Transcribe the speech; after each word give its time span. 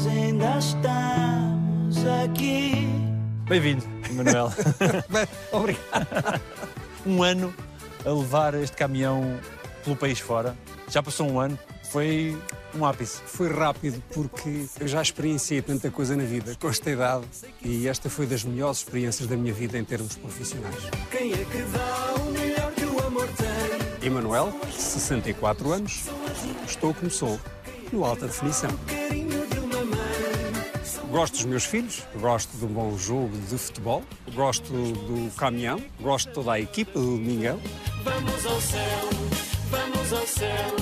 nós 0.00 0.06
ainda 0.06 0.58
estamos 0.58 2.06
aqui. 2.24 2.88
Bem-vindo, 3.46 3.84
Manuel. 4.12 4.50
Bem, 5.10 5.28
obrigado. 5.52 6.40
um 7.04 7.22
ano 7.22 7.52
a 8.06 8.10
levar 8.10 8.54
este 8.54 8.76
caminhão 8.76 9.38
pelo 9.84 9.96
país 9.96 10.18
fora. 10.18 10.56
Já 10.88 11.02
passou 11.02 11.30
um 11.30 11.38
ano, 11.38 11.58
foi 11.90 12.34
um 12.74 12.86
ápice. 12.86 13.20
Foi 13.26 13.52
rápido 13.52 14.02
porque 14.14 14.66
eu 14.80 14.88
já 14.88 15.02
experienciei 15.02 15.60
tanta 15.60 15.90
coisa 15.90 16.16
na 16.16 16.24
vida 16.24 16.56
com 16.58 16.68
esta 16.70 16.90
idade 16.90 17.26
e 17.62 17.86
esta 17.86 18.08
foi 18.08 18.24
das 18.24 18.42
melhores 18.42 18.78
experiências 18.78 19.28
da 19.28 19.36
minha 19.36 19.52
vida 19.52 19.76
em 19.76 19.84
termos 19.84 20.16
profissionais. 20.16 20.88
Quem 21.10 21.32
é 21.32 21.44
que 21.44 21.62
dá 21.72 22.14
o 22.22 22.32
melhor 22.32 22.72
que 22.72 22.84
o 22.86 23.06
amor 23.06 23.28
tem? 23.36 24.06
Emanuel, 24.06 24.58
64 24.70 25.72
anos, 25.72 26.04
estou 26.66 26.94
como 26.94 27.10
sou, 27.10 27.38
no 27.92 28.02
alta 28.02 28.26
definição. 28.26 28.70
Gosto 31.10 31.34
dos 31.34 31.44
meus 31.44 31.64
filhos, 31.64 32.04
gosto 32.20 32.56
de 32.56 32.64
um 32.64 32.68
bom 32.68 32.96
jogo 32.96 33.36
de 33.36 33.58
futebol, 33.58 34.04
gosto 34.32 34.72
do 34.72 35.34
caminhão, 35.34 35.82
gosto 36.00 36.28
de 36.28 36.34
toda 36.34 36.52
a 36.52 36.60
equipa 36.60 36.92
do 36.92 37.16
Domingão. 37.16 37.60
Vamos 38.04 38.46
ao 38.46 38.60
céu, 38.60 39.08
vamos 39.70 40.12
ao 40.12 40.26
céu. 40.26 40.76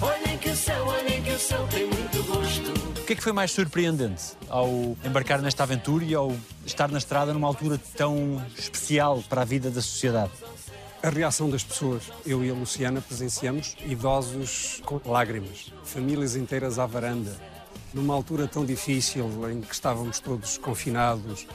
Olhem 0.00 0.38
que 0.38 0.48
o 0.48 0.56
céu, 0.56 0.86
olhem 0.86 1.20
que 1.24 1.30
o 1.32 1.38
céu 1.40 1.66
tem 1.68 1.86
muito 1.86 2.22
gosto. 2.22 3.00
O 3.00 3.04
que 3.04 3.14
é 3.14 3.16
que 3.16 3.22
foi 3.22 3.32
mais 3.32 3.50
surpreendente 3.50 4.22
ao 4.48 4.96
embarcar 5.04 5.42
nesta 5.42 5.64
aventura 5.64 6.04
e 6.04 6.14
ao 6.14 6.32
estar 6.64 6.88
na 6.88 6.98
estrada 6.98 7.34
numa 7.34 7.48
altura 7.48 7.76
tão 7.96 8.40
especial 8.56 9.24
para 9.28 9.42
a 9.42 9.44
vida 9.44 9.72
da 9.72 9.82
sociedade? 9.82 10.32
A 11.02 11.10
reação 11.10 11.50
das 11.50 11.64
pessoas. 11.64 12.04
Eu 12.24 12.44
e 12.44 12.50
a 12.50 12.54
Luciana 12.54 13.00
presenciamos 13.00 13.76
idosos 13.84 14.80
com 14.84 15.00
lágrimas, 15.04 15.72
famílias 15.82 16.36
inteiras 16.36 16.78
à 16.78 16.86
varanda, 16.86 17.36
numa 17.94 18.12
altura 18.12 18.48
tão 18.48 18.66
difícil 18.66 19.26
em 19.50 19.60
que 19.60 19.72
estávamos 19.72 20.18
todos 20.18 20.58
confinados, 20.58 21.46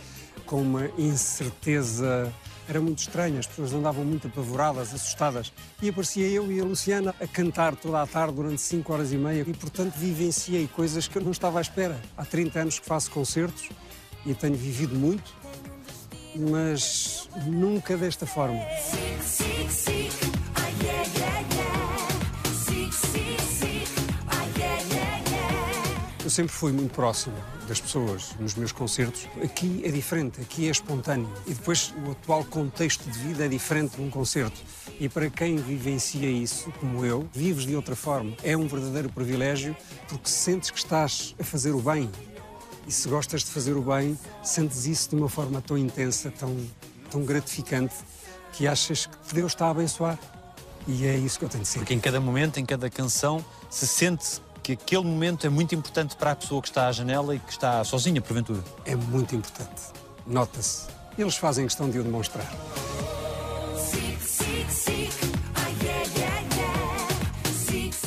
com 0.46 0.62
uma 0.62 0.90
incerteza. 0.98 2.34
Era 2.68 2.80
muito 2.80 3.00
estranho, 3.00 3.40
as 3.40 3.48
pessoas 3.48 3.73
andavam 3.73 4.06
muito 4.06 4.28
apavoradas, 4.28 4.94
assustadas. 4.94 5.52
E 5.81 5.90
aparecia 5.90 6.28
eu 6.28 6.52
e 6.52 6.59
a 6.59 6.64
Luciana 6.64 7.14
a 7.20 7.28
cantar 7.28 7.76
toda 7.76 8.02
a 8.02 8.08
tarde 8.08 8.36
durante 8.36 8.62
5 8.62 8.94
horas 8.94 9.12
e 9.12 9.18
meia 9.18 9.44
e, 9.46 9.54
portanto, 9.54 9.96
vivenciei 9.96 10.68
coisas 10.68 11.08
que 11.08 11.18
eu 11.18 11.22
não 11.22 11.31
estava 11.31 11.59
à 11.59 11.62
espera. 11.62 12.00
Há 12.16 12.23
30 12.23 12.59
anos 12.59 12.80
que 12.80 12.86
faço 12.86 13.12
concertos 13.12 13.70
e 14.26 14.34
tenho 14.34 14.56
vivido 14.56 14.96
muito, 14.96 15.34
mas 16.36 17.28
nunca 17.48 17.98
desta 17.98 18.26
forma. 18.26 18.59
Eu 26.30 26.31
sempre 26.31 26.53
fui 26.53 26.72
muito 26.72 26.94
próximo 26.94 27.35
das 27.67 27.81
pessoas 27.81 28.35
nos 28.39 28.53
meus 28.53 28.72
concertos. 28.72 29.27
Aqui 29.44 29.81
é 29.83 29.89
diferente, 29.89 30.39
aqui 30.39 30.67
é 30.67 30.69
espontâneo. 30.69 31.27
E 31.47 31.55
depois 31.55 31.91
o 32.05 32.11
atual 32.11 32.44
contexto 32.44 33.09
de 33.09 33.17
vida 33.17 33.45
é 33.45 33.47
diferente 33.47 33.95
de 33.95 34.03
um 34.03 34.11
concerto. 34.11 34.61
E 35.00 35.09
para 35.09 35.27
quem 35.31 35.55
vivencia 35.55 36.30
isso, 36.30 36.72
como 36.80 37.03
eu, 37.03 37.27
vives 37.33 37.66
de 37.66 37.75
outra 37.75 37.95
forma. 37.95 38.38
É 38.44 38.55
um 38.55 38.67
verdadeiro 38.67 39.09
privilégio 39.09 39.75
porque 40.07 40.30
sentes 40.30 40.69
que 40.69 40.77
estás 40.77 41.33
a 41.39 41.44
fazer 41.44 41.72
o 41.72 41.81
bem. 41.81 42.07
E 42.85 42.91
se 42.91 43.09
gostas 43.09 43.44
de 43.44 43.50
fazer 43.50 43.73
o 43.73 43.81
bem, 43.81 44.16
sentes 44.44 44.85
isso 44.85 45.09
de 45.09 45.16
uma 45.16 45.30
forma 45.30 45.59
tão 45.63 45.80
intensa, 45.80 46.31
tão, 46.38 46.55
tão 47.09 47.25
gratificante, 47.25 47.95
que 48.53 48.67
achas 48.67 49.07
que 49.07 49.33
Deus 49.33 49.53
está 49.53 49.66
a 49.66 49.72
abençoar. 49.72 50.19
E 50.88 51.07
é 51.07 51.17
isso 51.17 51.39
que 51.39 51.45
eu 51.45 51.50
tenho 51.50 51.63
de 51.63 51.69
Porque 51.72 51.85
sentir. 51.85 51.94
em 51.95 52.00
cada 52.00 52.22
momento, 52.22 52.59
em 52.59 52.66
cada 52.66 52.88
canção, 52.88 53.44
se 53.67 53.88
sente 53.88 54.41
que 54.70 54.73
aquele 54.73 55.03
momento 55.03 55.48
é 55.48 55.50
muito 55.50 55.73
importante 55.73 56.16
para 56.16 56.31
a 56.31 56.36
pessoa 56.36 56.62
que 56.62 56.67
está 56.67 56.88
à 56.88 56.92
janela 56.92 57.34
e 57.34 57.39
que 57.39 57.52
está 57.52 57.84
sozinha, 57.84 58.22
porventura. 58.22 58.64
É 58.86 58.95
muito 58.95 59.36
importante. 59.36 59.81
Nota-se. 60.28 60.88
Eles 61.17 61.36
fazem 61.36 61.66
questão 61.66 61.89
de 61.89 61.98
o 61.98 62.03
demonstrar. 62.03 62.48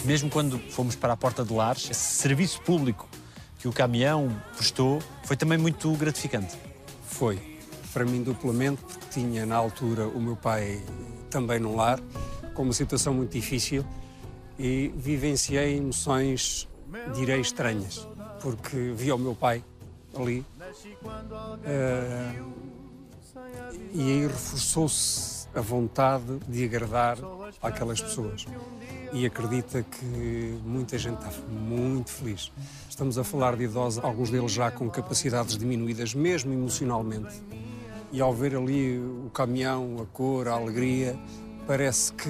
Mesmo 0.04 0.30
quando 0.30 0.58
fomos 0.70 0.94
para 0.94 1.12
a 1.12 1.16
Porta 1.16 1.44
de 1.44 1.52
Lares, 1.52 1.90
esse 1.90 2.14
serviço 2.14 2.60
público 2.60 3.08
que 3.58 3.66
o 3.66 3.72
caminhão 3.72 4.30
prestou 4.56 5.02
foi 5.24 5.36
também 5.36 5.58
muito 5.58 5.92
gratificante. 5.94 6.56
Foi. 7.08 7.40
Para 7.92 8.04
mim, 8.04 8.22
duplamente, 8.22 8.82
porque 8.82 9.06
tinha 9.10 9.44
na 9.44 9.56
altura 9.56 10.06
o 10.06 10.20
meu 10.20 10.36
pai 10.36 10.80
também 11.28 11.58
num 11.58 11.74
lar, 11.74 11.98
com 12.54 12.62
uma 12.62 12.72
situação 12.72 13.12
muito 13.12 13.32
difícil 13.32 13.84
e 14.58 14.92
vivenciei 14.96 15.76
emoções, 15.76 16.68
direi, 17.14 17.40
estranhas, 17.40 18.06
porque 18.40 18.92
vi 18.94 19.10
o 19.12 19.18
meu 19.18 19.34
pai 19.34 19.64
ali 20.14 20.44
eh, 21.64 22.42
e 23.92 24.00
aí 24.00 24.26
reforçou-se 24.26 25.46
a 25.54 25.60
vontade 25.60 26.38
de 26.48 26.64
agradar 26.64 27.18
àquelas 27.62 28.00
pessoas. 28.00 28.46
E 29.12 29.26
acredita 29.26 29.82
que 29.82 30.58
muita 30.64 30.96
gente 30.96 31.18
está 31.18 31.30
muito 31.50 32.10
feliz. 32.10 32.50
Estamos 32.88 33.18
a 33.18 33.24
falar 33.24 33.56
de 33.56 33.64
idosos, 33.64 34.02
alguns 34.02 34.30
deles 34.30 34.52
já 34.52 34.70
com 34.70 34.88
capacidades 34.88 35.58
diminuídas, 35.58 36.14
mesmo 36.14 36.52
emocionalmente. 36.52 37.42
E 38.10 38.20
ao 38.20 38.32
ver 38.32 38.56
ali 38.56 38.98
o 38.98 39.30
caminhão, 39.30 39.96
a 40.00 40.06
cor, 40.06 40.48
a 40.48 40.52
alegria, 40.52 41.18
parece 41.66 42.12
que 42.14 42.28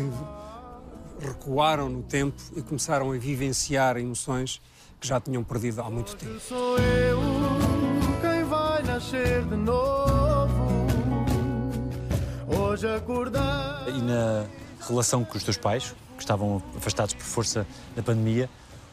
recuaram 1.22 1.88
no 1.88 2.02
tempo 2.02 2.40
e 2.56 2.62
começaram 2.62 3.12
a 3.12 3.16
vivenciar 3.16 3.96
emoções 3.96 4.60
que 5.00 5.06
já 5.06 5.20
tinham 5.20 5.42
perdido 5.42 5.80
há 5.80 5.90
muito 5.90 6.16
tempo. 6.16 6.38
Sou 6.40 6.78
eu 6.78 7.20
quem 8.20 8.44
vai 8.44 8.82
nascer 8.82 9.44
de 9.44 9.56
novo. 9.56 10.86
Hoje 12.46 12.86
acordei. 12.86 13.40
E 13.88 14.02
na 14.02 14.46
relação 14.86 15.24
com 15.24 15.36
os 15.36 15.44
teus 15.44 15.56
pais, 15.56 15.94
que 16.16 16.22
estavam 16.22 16.62
afastados 16.76 17.14
por 17.14 17.24
força 17.24 17.66
da 17.96 18.02
pandemia, 18.02 18.48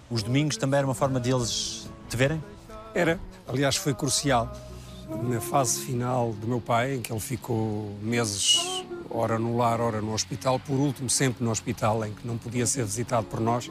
os 0.10 0.24
domingos 0.24 0.58
também 0.58 0.80
era 0.80 0.88
uma 0.88 0.96
forma 0.96 1.20
deles 1.20 1.90
te 2.10 2.18
verem? 2.18 2.44
Era, 2.94 3.20
aliás, 3.48 3.76
foi 3.76 3.94
crucial. 3.94 4.52
Na 5.24 5.42
fase 5.42 5.80
final 5.80 6.34
do 6.34 6.48
meu 6.48 6.62
pai, 6.62 6.96
em 6.96 7.02
que 7.02 7.12
ele 7.12 7.20
ficou 7.20 7.96
meses, 8.02 8.79
ora 9.10 9.40
no 9.40 9.58
lar, 9.58 9.82
ora 9.82 10.02
no 10.02 10.14
hospital, 10.14 10.60
por 10.60 10.76
último 10.76 11.10
sempre 11.10 11.44
no 11.44 11.52
hospital, 11.52 12.06
em 12.06 12.14
que 12.14 12.28
não 12.28 12.38
podia 12.38 12.66
ser 12.66 12.86
visitado 12.86 13.26
por 13.28 13.40
nós, 13.40 13.70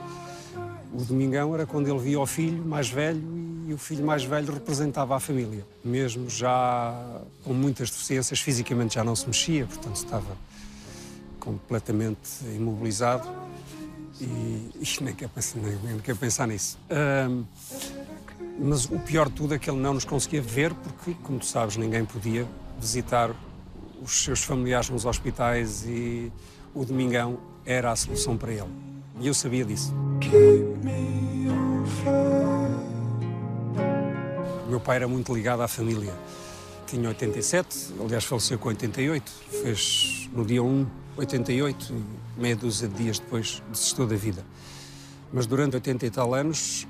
o 0.92 1.04
domingão 1.04 1.54
era 1.54 1.66
quando 1.66 1.88
ele 1.88 1.98
via 1.98 2.20
o 2.20 2.26
filho 2.26 2.64
mais 2.64 2.88
velho 2.88 3.22
e 3.68 3.74
o 3.74 3.78
filho 3.78 4.04
mais 4.04 4.24
velho 4.24 4.52
representava 4.52 5.14
a 5.14 5.20
família. 5.20 5.64
Mesmo 5.84 6.28
já 6.28 7.20
com 7.44 7.52
muitas 7.52 7.90
deficiências, 7.90 8.40
fisicamente 8.40 8.94
já 8.94 9.04
não 9.04 9.14
se 9.14 9.26
mexia, 9.26 9.66
portanto 9.66 9.96
estava 9.96 10.36
completamente 11.38 12.44
imobilizado 12.56 13.28
e, 14.20 14.24
e 14.24 15.02
nem, 15.02 15.14
quer 15.14 15.28
pensar, 15.28 15.58
nem, 15.60 15.78
nem 15.82 16.16
pensar 16.16 16.46
nisso. 16.48 16.78
Ahm, 16.90 17.44
mas 18.58 18.86
o 18.86 18.98
pior 18.98 19.28
de 19.28 19.34
tudo 19.34 19.54
é 19.54 19.58
que 19.58 19.70
ele 19.70 19.78
não 19.78 19.94
nos 19.94 20.04
conseguia 20.04 20.42
ver 20.42 20.74
porque, 20.74 21.14
como 21.22 21.38
tu 21.38 21.46
sabes, 21.46 21.76
ninguém 21.76 22.04
podia 22.04 22.46
visitar 22.80 23.30
os 24.02 24.24
seus 24.24 24.42
familiares 24.42 24.88
nos 24.90 25.04
hospitais 25.04 25.84
e 25.86 26.32
o 26.74 26.84
domingão 26.84 27.38
era 27.64 27.92
a 27.92 27.96
solução 27.96 28.36
para 28.36 28.52
ele. 28.52 28.64
E 29.20 29.26
eu 29.26 29.34
sabia 29.34 29.64
disso. 29.64 29.92
O 34.66 34.70
meu 34.70 34.80
pai 34.80 34.96
era 34.96 35.08
muito 35.08 35.34
ligado 35.34 35.62
à 35.62 35.68
família. 35.68 36.14
Tinha 36.86 37.08
87, 37.08 37.94
aliás 38.00 38.24
faleceu 38.24 38.58
com 38.58 38.68
88, 38.68 39.30
fez 39.62 40.30
no 40.32 40.44
dia 40.44 40.62
1, 40.62 40.86
88, 41.16 41.92
e 41.92 42.40
meia 42.40 42.56
dúzia 42.56 42.88
de 42.88 42.94
dias 42.94 43.18
depois 43.18 43.62
desistiu 43.70 44.06
da 44.06 44.16
vida. 44.16 44.44
Mas 45.32 45.46
durante 45.46 45.74
80 45.74 46.06
e 46.06 46.10
tal 46.10 46.34
anos 46.34 46.86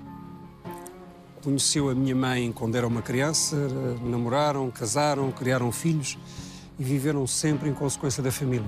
conheceu 1.43 1.89
a 1.89 1.95
minha 1.95 2.15
mãe 2.15 2.53
quando 2.53 2.77
era 2.77 2.87
uma 2.87 3.03
criança, 3.03 3.57
namoraram, 4.03 4.71
casaram, 4.71 5.33
criaram 5.33 5.73
filhos 5.73 6.19
e 6.79 6.85
viveram 6.85 7.27
sempre 7.27 7.69
em 7.69 7.75
consequência 7.75 8.23
da 8.23 8.31
família 8.31 8.65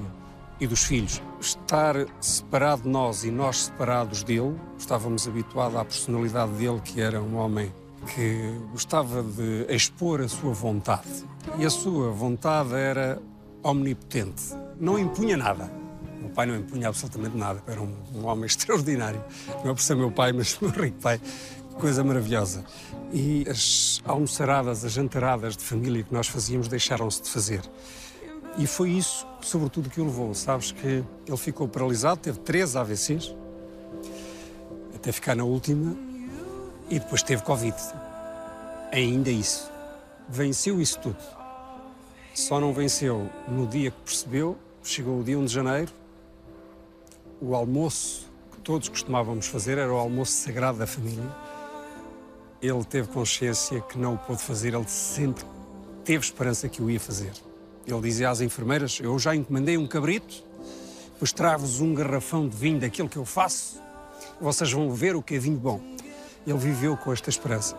e 0.61 0.67
dos 0.67 0.85
filhos. 0.85 1.23
Estar 1.41 1.95
separado 2.21 2.83
de 2.83 2.89
nós 2.89 3.25
e 3.25 3.31
nós 3.31 3.65
separados 3.65 4.23
dele, 4.23 4.55
estávamos 4.79 5.27
habituados 5.27 5.77
à 5.77 5.85
personalidade 5.85 6.53
dele, 6.53 6.81
que 6.85 7.01
era 7.01 7.21
um 7.21 7.37
homem 7.37 7.73
que 8.15 8.55
gostava 8.73 9.23
de 9.23 9.67
expor 9.69 10.21
a 10.21 10.29
sua 10.29 10.53
vontade. 10.53 11.25
E 11.59 11.65
a 11.65 11.71
sua 11.71 12.11
vontade 12.11 12.75
era 12.75 13.21
omnipotente. 13.62 14.55
Não 14.79 14.99
impunha 14.99 15.37
nada. 15.37 15.71
O 16.19 16.23
meu 16.23 16.31
pai 16.31 16.47
não 16.47 16.57
impunha 16.57 16.89
absolutamente 16.89 17.37
nada. 17.37 17.62
Era 17.67 17.81
um, 17.81 17.95
um 18.15 18.27
homem 18.27 18.45
extraordinário. 18.47 19.23
Não 19.65 19.71
é 19.71 19.75
por 19.75 19.81
ser 19.81 19.97
meu 19.97 20.11
pai, 20.11 20.33
mas 20.33 20.59
meu 20.61 20.71
rico 20.71 20.99
pai. 21.01 21.21
Coisa 21.81 22.05
maravilhosa. 22.05 22.62
E 23.11 23.47
as 23.49 24.03
almoçaradas, 24.05 24.85
as 24.85 24.93
jantaradas 24.93 25.56
de 25.56 25.65
família 25.65 26.03
que 26.03 26.12
nós 26.12 26.29
fazíamos 26.29 26.69
deixaram-se 26.69 27.23
de 27.23 27.31
fazer. 27.31 27.62
E 28.59 28.67
foi 28.67 28.91
isso, 28.91 29.27
sobretudo, 29.41 29.88
que 29.88 29.99
o 29.99 30.05
levou. 30.05 30.35
Sabes 30.35 30.73
que 30.73 31.03
ele 31.27 31.37
ficou 31.38 31.67
paralisado, 31.67 32.21
teve 32.21 32.38
três 32.41 32.77
AVCs, 32.77 33.35
até 34.94 35.11
ficar 35.11 35.35
na 35.35 35.44
última, 35.44 35.97
e 36.91 36.99
depois 36.99 37.23
teve 37.23 37.43
Covid. 37.43 37.75
ainda 38.93 39.31
isso. 39.31 39.71
Venceu 40.29 40.81
isso 40.81 40.99
tudo. 40.99 41.17
Só 42.35 42.61
não 42.61 42.75
venceu 42.75 43.31
no 43.49 43.67
dia 43.67 43.91
que 43.91 44.00
percebeu, 44.03 44.59
chegou 44.83 45.21
o 45.21 45.25
dia 45.25 45.38
1 45.38 45.44
de 45.47 45.53
janeiro, 45.53 45.93
o 47.41 47.55
almoço 47.55 48.26
que 48.53 48.59
todos 48.61 48.88
costumávamos 48.88 49.47
fazer 49.47 49.79
era 49.79 49.93
o 49.93 49.97
almoço 49.97 50.33
sagrado 50.33 50.79
da 50.79 50.87
família. 50.87 51.50
Ele 52.62 52.85
teve 52.85 53.09
consciência 53.09 53.81
que 53.81 53.97
não 53.99 54.15
o 54.15 54.19
pôde 54.19 54.43
fazer, 54.43 54.75
ele 54.75 54.87
sempre 54.87 55.45
teve 56.05 56.25
esperança 56.25 56.69
que 56.69 56.83
o 56.83 56.91
ia 56.91 57.01
fazer. 57.01 57.33
Ele 57.87 58.01
dizia 58.03 58.29
às 58.29 58.41
enfermeiras: 58.43 59.01
Eu 59.01 59.19
já 59.19 59.35
encomendei 59.35 59.79
um 59.79 59.87
cabrito, 59.87 60.45
depois 61.12 61.33
trago-vos 61.33 61.81
um 61.81 61.95
garrafão 61.95 62.47
de 62.47 62.57
vinho 62.57 62.79
daquilo 62.79 63.09
que 63.09 63.17
eu 63.17 63.25
faço, 63.25 63.81
vocês 64.41 64.71
vão 64.73 64.93
ver 64.93 65.17
o 65.17 65.23
que 65.23 65.35
é 65.35 65.39
vinho 65.39 65.59
bom. 65.59 65.81
Ele 66.47 66.59
viveu 66.59 66.97
com 66.97 67.12
esta 67.12 67.31
esperança. 67.31 67.77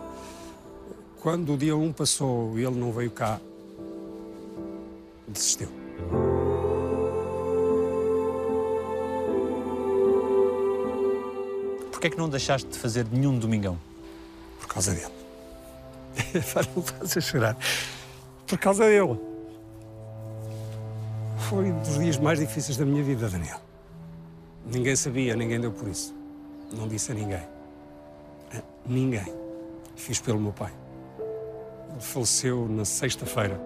Quando 1.20 1.54
o 1.54 1.56
dia 1.56 1.76
1 1.76 1.92
passou 1.92 2.58
e 2.58 2.64
ele 2.64 2.76
não 2.76 2.90
veio 2.92 3.10
cá, 3.10 3.40
desistiu. 5.28 5.68
Porquê 11.90 12.08
é 12.08 12.10
que 12.10 12.18
não 12.18 12.28
deixaste 12.28 12.68
de 12.68 12.78
fazer 12.78 13.06
nenhum 13.12 13.38
domingão? 13.38 13.78
Por 14.62 14.68
causa 14.68 14.92
dele. 14.92 15.12
Para 16.54 16.66
não 16.74 16.82
fazer 16.82 17.20
chorar. 17.20 17.56
Por 18.46 18.58
causa 18.58 18.84
dele. 18.84 19.18
Foi 21.48 21.70
um 21.70 21.80
dos 21.80 21.98
dias 21.98 22.16
mais 22.18 22.38
difíceis 22.38 22.76
da 22.76 22.84
minha 22.84 23.02
vida, 23.02 23.28
Daniel. 23.28 23.60
Ninguém 24.64 24.94
sabia, 24.94 25.34
ninguém 25.34 25.60
deu 25.60 25.72
por 25.72 25.88
isso. 25.88 26.14
Não 26.72 26.86
disse 26.86 27.10
a 27.10 27.14
ninguém. 27.14 27.42
A 28.54 28.62
ninguém. 28.86 29.34
Fiz 29.96 30.20
pelo 30.20 30.38
meu 30.38 30.52
pai. 30.52 30.72
Ele 31.90 32.00
faleceu 32.00 32.68
na 32.68 32.84
sexta-feira. 32.84 33.60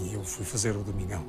E 0.00 0.14
eu 0.14 0.22
fui 0.22 0.44
fazer 0.44 0.76
o 0.76 0.82
domingão. 0.82 1.24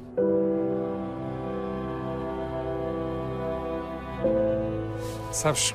Sabes, 5.31 5.73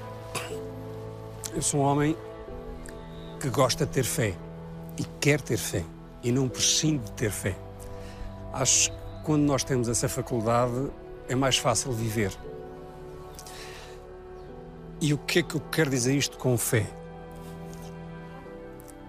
eu 1.55 1.61
sou 1.61 1.81
um 1.81 1.83
homem 1.83 2.17
que 3.41 3.51
gosta 3.51 3.85
de 3.85 3.93
ter 3.93 4.05
fé 4.05 4.35
e 4.99 5.05
quer 5.21 5.41
ter 5.41 5.59
fé 5.59 5.85
e 6.23 6.33
não 6.33 6.49
prescinde 6.49 7.05
de 7.05 7.13
ter 7.13 7.31
fé. 7.31 7.57
Acho 8.53 8.91
que 8.91 8.97
quando 9.25 9.43
nós 9.43 9.63
temos 9.63 9.89
essa 9.89 10.09
faculdade 10.09 10.91
é 11.29 11.35
mais 11.35 11.59
fácil 11.59 11.93
viver. 11.93 12.33
E 15.01 15.13
o 15.13 15.19
que 15.19 15.41
é 15.41 15.43
que 15.43 15.57
eu 15.57 15.61
quero 15.61 15.91
dizer 15.91 16.15
isto 16.15 16.39
com 16.39 16.57
fé? 16.57 16.87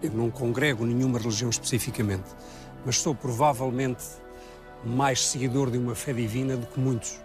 Eu 0.01 0.11
não 0.11 0.29
congrego 0.29 0.85
nenhuma 0.85 1.19
religião 1.19 1.49
especificamente, 1.49 2.29
mas 2.85 2.99
sou 2.99 3.15
provavelmente 3.15 4.03
mais 4.83 5.25
seguidor 5.25 5.71
de 5.71 5.77
uma 5.77 5.95
fé 5.95 6.11
divina 6.11 6.57
do 6.57 6.67
que 6.67 6.79
muitos 6.79 7.21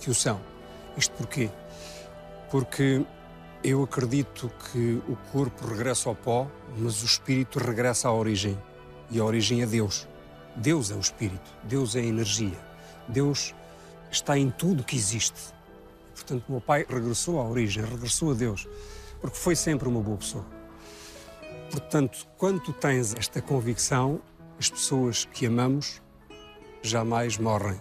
que 0.00 0.08
o 0.08 0.14
são. 0.14 0.40
Isto 0.96 1.12
porquê? 1.16 1.50
Porque 2.50 3.04
eu 3.64 3.82
acredito 3.84 4.50
que 4.72 5.00
o 5.08 5.16
corpo 5.30 5.66
regressa 5.66 6.08
ao 6.08 6.16
pó, 6.16 6.50
mas 6.76 7.02
o 7.02 7.06
espírito 7.06 7.58
regressa 7.60 8.08
à 8.08 8.12
origem. 8.12 8.58
E 9.10 9.20
a 9.20 9.24
origem 9.24 9.62
é 9.62 9.66
Deus. 9.66 10.08
Deus 10.56 10.90
é 10.90 10.94
o 10.94 11.00
espírito, 11.00 11.50
Deus 11.62 11.94
é 11.94 12.00
a 12.00 12.04
energia. 12.04 12.58
Deus 13.08 13.54
está 14.10 14.36
em 14.36 14.50
tudo 14.50 14.82
que 14.82 14.96
existe. 14.96 15.40
Portanto, 16.14 16.44
o 16.48 16.52
meu 16.52 16.60
pai 16.60 16.84
regressou 16.88 17.40
à 17.40 17.44
origem, 17.44 17.84
regressou 17.84 18.32
a 18.32 18.34
Deus, 18.34 18.68
porque 19.20 19.36
foi 19.36 19.54
sempre 19.54 19.88
uma 19.88 20.00
boa 20.00 20.18
pessoa. 20.18 20.44
Portanto, 21.70 22.26
quando 22.36 22.60
tu 22.60 22.72
tens 22.72 23.14
esta 23.14 23.40
convicção, 23.40 24.20
as 24.58 24.68
pessoas 24.68 25.24
que 25.24 25.46
amamos 25.46 26.02
jamais 26.82 27.38
morrem, 27.38 27.80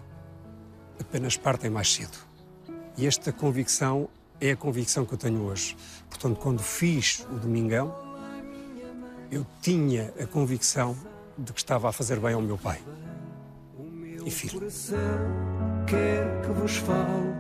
apenas 1.00 1.36
partem 1.36 1.70
mais 1.70 1.92
cedo. 1.92 2.18
E 2.98 3.06
esta 3.06 3.34
convicção 3.34 4.10
é 4.42 4.52
a 4.52 4.56
convicção 4.58 5.06
que 5.06 5.14
eu 5.14 5.18
tenho 5.18 5.44
hoje. 5.44 5.78
Portanto, 6.10 6.38
quando 6.38 6.62
fiz 6.62 7.26
o 7.32 7.36
Domingão, 7.36 7.96
eu 9.32 9.46
tinha 9.62 10.12
a 10.20 10.26
convicção 10.26 10.98
de 11.38 11.54
que 11.54 11.60
estava 11.60 11.88
a 11.88 11.92
fazer 11.92 12.20
bem 12.20 12.34
ao 12.34 12.42
meu 12.42 12.58
pai. 12.58 12.82
E 14.26 14.30
fiz. 14.30 14.52
coração 14.52 14.98
quer 15.88 16.42
que 16.42 16.52
vos 16.52 16.76
fale 16.78 17.34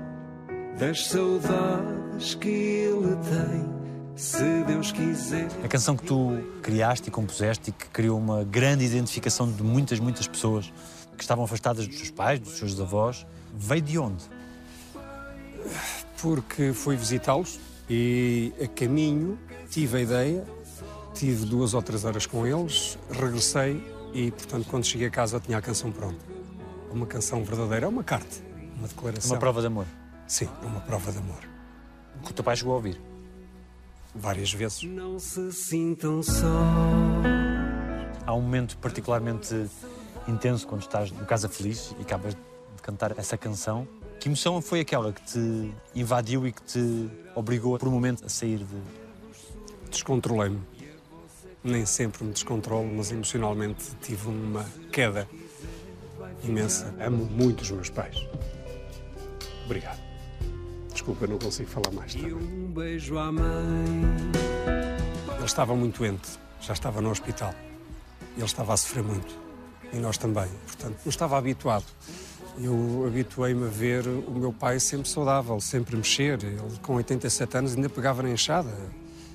das 0.79 1.07
saudades 1.07 2.35
que 2.35 2.47
ele 2.47 3.15
tem. 3.17 3.81
Se 4.15 4.63
Deus 4.65 4.91
quiser. 4.91 5.47
A 5.63 5.67
canção 5.67 5.95
que 5.95 6.05
tu 6.05 6.37
criaste 6.61 7.07
e 7.07 7.11
compuseste 7.11 7.71
e 7.71 7.73
que 7.73 7.87
criou 7.87 8.19
uma 8.19 8.43
grande 8.43 8.85
identificação 8.85 9.51
de 9.51 9.63
muitas, 9.63 9.99
muitas 9.99 10.27
pessoas 10.27 10.71
que 11.17 11.23
estavam 11.23 11.43
afastadas 11.43 11.87
dos 11.87 11.97
seus 11.97 12.11
pais, 12.11 12.39
dos 12.39 12.57
seus 12.57 12.79
avós, 12.79 13.25
veio 13.53 13.81
de 13.81 13.97
onde? 13.97 14.23
Porque 16.21 16.71
fui 16.71 16.95
visitá-los 16.95 17.59
e 17.89 18.53
a 18.61 18.67
caminho 18.67 19.39
tive 19.69 19.97
a 19.97 20.01
ideia, 20.01 20.45
tive 21.13 21.45
duas 21.45 21.73
ou 21.73 21.81
três 21.81 22.05
horas 22.05 22.25
com 22.25 22.45
eles, 22.45 22.97
regressei 23.09 23.83
e, 24.13 24.29
portanto, 24.31 24.67
quando 24.69 24.85
cheguei 24.85 25.07
a 25.07 25.09
casa 25.09 25.39
tinha 25.39 25.57
a 25.57 25.61
canção 25.61 25.91
pronta. 25.91 26.23
Uma 26.91 27.07
canção 27.07 27.43
verdadeira, 27.43 27.85
é 27.85 27.89
uma 27.89 28.03
carta, 28.03 28.37
uma 28.77 28.87
declaração. 28.87 29.31
Uma 29.31 29.39
prova 29.39 29.61
de 29.61 29.67
amor. 29.67 29.87
Sim, 30.27 30.47
é 30.61 30.65
uma 30.65 30.81
prova 30.81 31.11
de 31.11 31.17
amor. 31.17 31.39
Que 32.23 32.31
o 32.31 32.33
teu 32.33 32.43
pai 32.43 32.55
chegou 32.55 32.73
a 32.73 32.75
ouvir. 32.75 33.01
Várias 34.13 34.53
vezes. 34.53 34.83
Não 34.83 35.17
se 35.17 35.51
sintam 35.51 36.21
só. 36.21 36.61
Há 38.25 38.33
um 38.33 38.41
momento 38.41 38.77
particularmente 38.77 39.67
intenso 40.27 40.67
quando 40.67 40.81
estás 40.81 41.11
no 41.11 41.25
Casa 41.25 41.49
Feliz 41.49 41.95
e 41.97 42.01
acabas 42.01 42.35
de 42.35 42.81
cantar 42.81 43.17
essa 43.17 43.37
canção. 43.37 43.87
Que 44.21 44.29
emoção 44.29 44.61
foi 44.61 44.81
aquela 44.81 45.11
que 45.11 45.21
te 45.23 45.73
invadiu 45.95 46.45
e 46.45 46.51
que 46.51 46.61
te 46.61 47.09
obrigou 47.33 47.77
por 47.79 47.87
um 47.87 47.91
momento 47.91 48.23
a 48.23 48.29
sair 48.29 48.59
de. 48.59 48.77
Descontrolei-me. 49.89 50.61
Nem 51.63 51.85
sempre 51.87 52.23
me 52.23 52.31
descontrolo, 52.31 52.87
mas 52.95 53.11
emocionalmente 53.11 53.83
tive 54.01 54.27
uma 54.27 54.63
queda 54.91 55.27
imensa. 56.43 56.93
Amo 56.99 57.25
muito 57.25 57.61
os 57.61 57.71
meus 57.71 57.89
pais. 57.89 58.15
Obrigado. 59.65 59.99
Desculpa, 60.93 61.25
não 61.25 61.39
consigo 61.39 61.69
falar 61.69 61.91
mais. 61.91 62.13
tá 62.13 62.19
E 62.19 62.23
bem? 62.23 62.33
um 62.33 62.71
beijo 62.71 63.17
à 63.17 63.31
mãe. 63.31 63.43
Ele 65.35 65.45
estava 65.45 65.75
muito 65.75 65.97
doente, 65.97 66.29
já 66.61 66.73
estava 66.73 67.01
no 67.01 67.09
hospital. 67.09 67.53
Ele 68.37 68.45
estava 68.45 68.73
a 68.73 68.77
sofrer 68.77 69.03
muito. 69.03 69.35
E 69.93 69.97
nós 69.97 70.17
também. 70.17 70.47
Portanto, 70.65 70.97
não 71.03 71.09
estava 71.09 71.37
habituado. 71.37 71.85
Eu 72.59 73.05
habituei-me 73.07 73.65
a 73.65 73.69
ver 73.69 74.07
o 74.07 74.31
meu 74.31 74.51
pai 74.51 74.79
sempre 74.79 75.09
saudável, 75.09 75.59
sempre 75.59 75.95
mexer. 75.95 76.43
Ele, 76.43 76.59
com 76.81 76.95
87 76.95 77.57
anos, 77.57 77.75
ainda 77.75 77.89
pegava 77.89 78.21
na 78.21 78.29
enxada, 78.29 78.69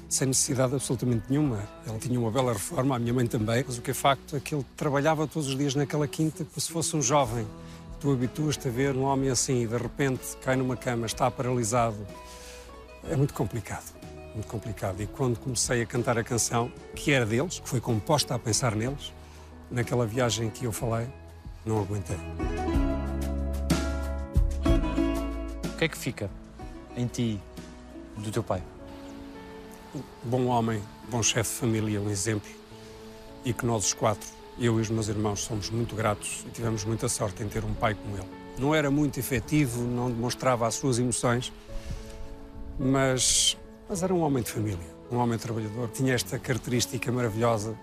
sem 0.09 0.29
necessidade 0.29 0.75
absolutamente 0.75 1.25
nenhuma. 1.29 1.59
Ele 1.87 1.99
tinha 1.99 2.21
uma 2.21 2.31
bela 2.31 2.53
reforma, 2.53 2.97
a 2.97 2.99
minha 2.99 3.13
mãe 3.13 3.27
também. 3.27 3.65
Mas 3.67 3.79
o 3.79 3.83
que 3.83 3.91
é 3.91 3.95
facto 3.95 4.37
é 4.37 4.41
que 4.41 4.55
ele 4.55 4.65
trabalhava 4.77 5.27
todos 5.27 5.49
os 5.49 5.57
dias 5.57 5.75
naquela 5.75 6.07
quinta 6.07 6.45
como 6.45 6.61
se 6.61 6.71
fosse 6.71 6.97
um 6.97 7.03
jovem. 7.03 7.47
Tu 8.01 8.13
habituas-te 8.13 8.69
a 8.69 8.71
ver 8.71 8.95
um 8.95 9.03
homem 9.03 9.31
assim 9.31 9.63
e 9.63 9.67
de 9.67 9.77
repente 9.77 10.37
cai 10.43 10.55
numa 10.55 10.77
cama, 10.77 11.07
está 11.07 11.31
paralisado. 11.31 11.97
É 13.11 13.17
muito 13.17 13.33
complicado, 13.33 13.93
muito 14.35 14.47
complicado. 14.47 15.03
E 15.03 15.07
quando 15.07 15.39
comecei 15.39 15.83
a 15.83 15.87
cantar 15.87 16.19
a 16.19 16.23
canção, 16.23 16.71
que 16.95 17.13
era 17.13 17.25
deles, 17.25 17.59
que 17.59 17.69
foi 17.69 17.81
composta 17.81 18.35
a 18.35 18.39
pensar 18.39 18.75
neles, 18.77 19.13
naquela 19.71 20.07
viagem 20.07 20.51
que 20.51 20.65
eu 20.65 20.73
falei, 20.73 21.09
não 21.65 21.81
aguentei. 21.81 22.17
O 25.65 25.79
que 25.79 25.85
é 25.85 25.89
que 25.89 25.99
fica 25.99 26.31
em 26.97 27.07
ti 27.07 27.41
do 28.17 28.31
teu 28.31 28.43
pai? 28.43 28.63
Bom 30.25 30.47
homem, 30.47 30.83
bom 31.11 31.23
chefe 31.23 31.51
de 31.53 31.61
família, 31.61 32.01
um 32.01 32.11
exemplo. 32.11 32.49
E 33.45 33.53
que 33.53 33.65
nós 33.67 33.85
os 33.87 33.95
quatro, 33.95 34.29
eu 34.59 34.79
e 34.79 34.81
os 34.81 34.89
meus 34.89 35.09
irmãos, 35.09 35.41
somos 35.41 35.71
muito 35.71 35.95
gratos 35.95 36.45
e 36.47 36.51
tivemos 36.51 36.85
muita 36.85 37.09
sorte 37.09 37.43
em 37.43 37.49
ter 37.49 37.65
um 37.65 37.75
pai 37.75 37.95
como 37.95 38.17
ele. 38.17 38.29
Não 38.59 38.75
era 38.75 38.91
muito 38.91 39.21
efetivo, 39.21 39.83
não 39.83 40.11
demonstrava 40.11 40.67
as 40.67 40.75
suas 40.75 40.99
emoções, 40.99 41.53
mas, 42.79 43.57
mas 43.89 44.03
era 44.03 44.15
um 44.15 44.21
homem 44.21 44.43
de 44.43 44.51
família, 44.51 44.87
um 45.11 45.19
homem 45.19 45.39
trabalhador. 45.39 45.89
Tinha 45.91 46.15
esta 46.15 46.39
característica 46.39 47.13
maravilhosa, 47.13 47.77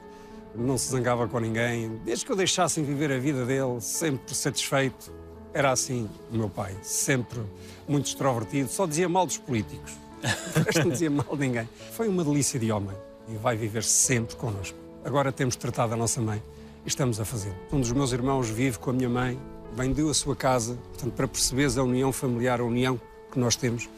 não 0.55 0.77
se 0.77 0.89
zangava 0.89 1.27
com 1.27 1.39
ninguém, 1.39 1.99
desde 2.03 2.25
que 2.25 2.31
eu 2.31 2.35
deixassem 2.35 2.83
viver 2.83 3.11
a 3.11 3.17
vida 3.17 3.45
dele, 3.45 3.79
sempre 3.79 4.33
satisfeito. 4.35 5.11
Era 5.53 5.71
assim 5.71 6.09
o 6.31 6.37
meu 6.37 6.49
pai, 6.49 6.75
sempre 6.81 7.39
muito 7.87 8.07
extrovertido, 8.07 8.69
só 8.69 8.85
dizia 8.85 9.07
mal 9.07 9.25
dos 9.25 9.37
políticos. 9.37 9.93
Não 10.83 10.89
dizia 10.89 11.11
mal 11.11 11.27
de 11.33 11.39
ninguém. 11.39 11.69
Foi 11.91 12.07
uma 12.07 12.23
delícia 12.23 12.59
de 12.59 12.71
homem 12.71 12.95
e 13.27 13.35
vai 13.35 13.55
viver 13.55 13.83
sempre 13.83 14.35
connosco. 14.35 14.77
Agora 15.03 15.31
temos 15.31 15.55
tratado 15.55 15.93
a 15.93 15.97
nossa 15.97 16.21
mãe 16.21 16.41
e 16.85 16.87
estamos 16.87 17.19
a 17.19 17.25
fazê-lo. 17.25 17.55
Um 17.71 17.79
dos 17.79 17.91
meus 17.91 18.13
irmãos 18.13 18.49
vive 18.49 18.79
com 18.79 18.89
a 18.89 18.93
minha 18.93 19.09
mãe, 19.09 19.39
vendeu 19.75 20.09
a 20.09 20.13
sua 20.13 20.35
casa, 20.35 20.77
portanto, 20.89 21.13
para 21.13 21.27
perceberes 21.27 21.77
a 21.77 21.83
união 21.83 22.11
familiar, 22.11 22.61
a 22.61 22.63
união 22.63 22.99
que 23.31 23.37
nós 23.37 23.55
temos. 23.55 23.89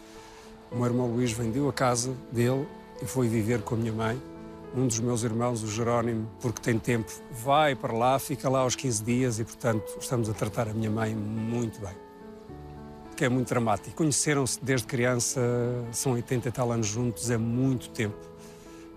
O 0.72 0.78
meu 0.78 0.86
irmão 0.86 1.08
Luís 1.08 1.32
vendeu 1.32 1.70
a 1.70 1.74
casa 1.74 2.14
dele 2.32 2.68
e 3.02 3.06
foi 3.06 3.28
viver 3.28 3.62
com 3.62 3.76
a 3.76 3.78
minha 3.78 3.94
mãe. 3.94 4.22
Um 4.75 4.88
dos 4.88 5.00
meus 5.00 5.24
irmãos, 5.24 5.63
o 5.63 5.67
Jerónimo, 5.67 6.29
porque 6.41 6.62
tem 6.62 6.77
tempo, 6.77 7.10
vai 7.32 7.75
para 7.75 7.94
lá, 7.94 8.20
fica 8.20 8.50
lá 8.50 8.60
aos 8.60 8.75
15 8.75 9.03
dias 9.03 9.39
e, 9.39 9.46
portanto, 9.46 9.98
estamos 10.00 10.29
a 10.29 10.34
tratar 10.34 10.67
a 10.67 10.74
minha 10.74 10.91
mãe 10.91 11.15
muito 11.15 11.79
bem. 11.79 11.96
Que 13.15 13.24
é 13.24 13.29
muito 13.29 13.48
dramático. 13.48 13.96
Conheceram-se 13.96 14.62
desde 14.62 14.86
criança, 14.86 15.39
são 15.94 16.12
80 16.12 16.50
e 16.50 16.51
tal 16.51 16.74
anos 16.74 16.88
juntos, 16.88 17.32
é 17.32 17.38
muito 17.38 17.89
tempo. 17.89 18.17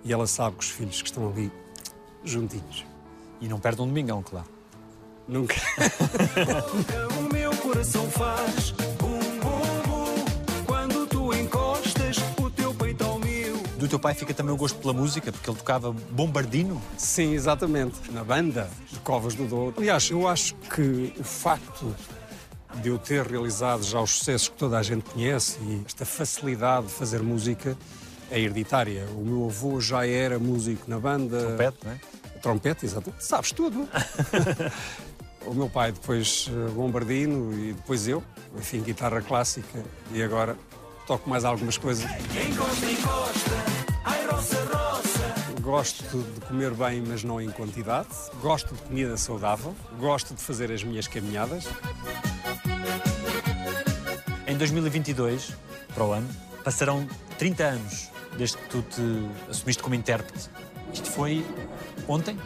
E 0.05 0.13
ela 0.13 0.27
sabe 0.27 0.57
que 0.57 0.65
os 0.65 0.71
filhos 0.71 1.01
que 1.01 1.09
estão 1.09 1.29
ali 1.29 1.53
juntinhos. 2.25 2.85
E 3.41 3.47
não 3.47 3.61
perde 3.61 3.81
um 3.81 3.87
domingão, 3.87 4.21
claro. 4.21 4.49
Nunca. 5.29 5.55
O 7.19 7.33
meu 7.33 7.55
coração 7.57 8.11
faz 8.11 8.75
Do 13.89 13.93
teu 13.93 13.99
pai 13.99 14.13
fica 14.13 14.35
também 14.35 14.53
o 14.53 14.57
gosto 14.59 14.79
pela 14.79 14.93
música, 14.93 15.33
porque 15.33 15.49
ele 15.49 15.57
tocava 15.57 15.91
bombardino. 15.91 16.79
Sim, 16.99 17.33
exatamente. 17.33 18.13
Na 18.13 18.23
banda 18.23 18.69
de 18.93 19.01
Covas 19.01 19.33
do 19.33 19.47
Douro. 19.47 19.77
Aliás, 19.79 20.11
eu 20.11 20.29
acho 20.29 20.55
que 20.57 21.15
o 21.19 21.25
facto 21.25 21.97
de 22.83 22.91
eu 22.91 22.99
ter 22.99 23.27
realizado 23.27 23.83
já 23.83 23.99
os 23.99 24.11
sucessos 24.11 24.49
que 24.49 24.57
toda 24.57 24.77
a 24.77 24.83
gente 24.83 25.09
conhece 25.09 25.57
e 25.63 25.83
esta 25.87 26.05
facilidade 26.05 26.89
de 26.89 26.93
fazer 26.93 27.23
música 27.23 27.79
é 28.31 28.39
hereditária. 28.39 29.07
O 29.17 29.25
meu 29.25 29.47
avô 29.47 29.81
já 29.81 30.07
era 30.07 30.39
músico 30.39 30.83
na 30.87 31.01
banda. 31.01 31.41
Trompete, 31.41 31.79
não 31.83 31.93
é? 31.93 31.99
Trompete, 32.43 32.85
exatamente. 32.85 33.25
Sabes 33.25 33.53
tudo. 33.53 33.89
o 35.47 35.55
meu 35.55 35.71
pai 35.71 35.93
depois 35.93 36.51
eh, 36.53 36.71
bombardino 36.73 37.55
e 37.55 37.73
depois 37.73 38.07
eu, 38.07 38.23
enfim, 38.55 38.83
guitarra 38.83 39.23
clássica 39.23 39.83
e 40.13 40.23
agora 40.23 40.59
toco 41.07 41.31
mais 41.31 41.43
algumas 41.43 41.79
coisas. 41.79 42.05
Roça. 42.05 43.48
Gosto 45.69 46.03
de 46.17 46.41
comer 46.47 46.73
bem, 46.73 47.03
mas 47.07 47.23
não 47.23 47.39
em 47.39 47.51
quantidade. 47.51 48.09
Gosto 48.41 48.75
de 48.75 48.81
comida 48.85 49.19
saudável. 49.19 49.77
Gosto 49.99 50.35
de 50.35 50.41
fazer 50.41 50.73
as 50.73 50.83
minhas 50.83 51.07
caminhadas. 51.07 51.69
Em 54.47 54.57
2022, 54.57 55.53
para 55.93 56.05
o 56.05 56.13
ano, 56.15 56.27
passarão 56.65 57.07
30 57.37 57.65
anos 57.65 58.09
desde 58.39 58.57
que 58.57 58.69
tu 58.71 58.81
te 58.81 59.51
assumiste 59.51 59.83
como 59.83 59.95
intérprete. 59.95 60.49
Isto 60.91 61.11
foi 61.11 61.45
ontem? 62.09 62.39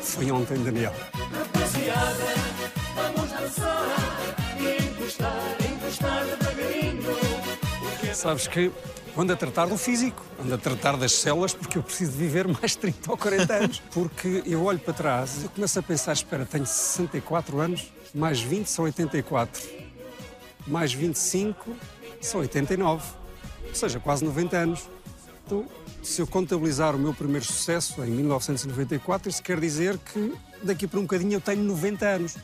Foi 0.00 0.30
ontem, 0.30 0.56
Daniel. 0.64 0.94
Sabes 8.24 8.48
que 8.48 8.72
ando 9.14 9.34
a 9.34 9.36
tratar 9.36 9.66
do 9.66 9.76
físico, 9.76 10.24
ando 10.42 10.54
a 10.54 10.56
tratar 10.56 10.96
das 10.96 11.12
células, 11.12 11.52
porque 11.52 11.76
eu 11.76 11.82
preciso 11.82 12.12
viver 12.12 12.48
mais 12.48 12.72
30 12.74 13.10
ou 13.10 13.18
40 13.18 13.52
anos. 13.52 13.82
Porque 13.92 14.42
eu 14.46 14.64
olho 14.64 14.78
para 14.78 14.94
trás 14.94 15.44
e 15.44 15.48
começo 15.48 15.78
a 15.78 15.82
pensar: 15.82 16.14
espera, 16.14 16.46
tenho 16.46 16.64
64 16.64 17.60
anos, 17.60 17.92
mais 18.14 18.40
20 18.40 18.66
são 18.66 18.86
84, 18.86 19.62
mais 20.66 20.90
25 20.94 21.76
são 22.18 22.40
89, 22.40 23.04
ou 23.68 23.74
seja, 23.74 24.00
quase 24.00 24.24
90 24.24 24.56
anos. 24.56 24.88
Então, 25.44 25.66
se 26.02 26.22
eu 26.22 26.26
contabilizar 26.26 26.96
o 26.96 26.98
meu 26.98 27.12
primeiro 27.12 27.44
sucesso 27.44 28.02
em 28.02 28.10
1994, 28.10 29.28
isso 29.28 29.42
quer 29.42 29.60
dizer 29.60 29.98
que 29.98 30.34
daqui 30.62 30.86
para 30.86 30.98
um 30.98 31.02
bocadinho 31.02 31.34
eu 31.34 31.42
tenho 31.42 31.62
90 31.62 32.06
anos. 32.06 32.36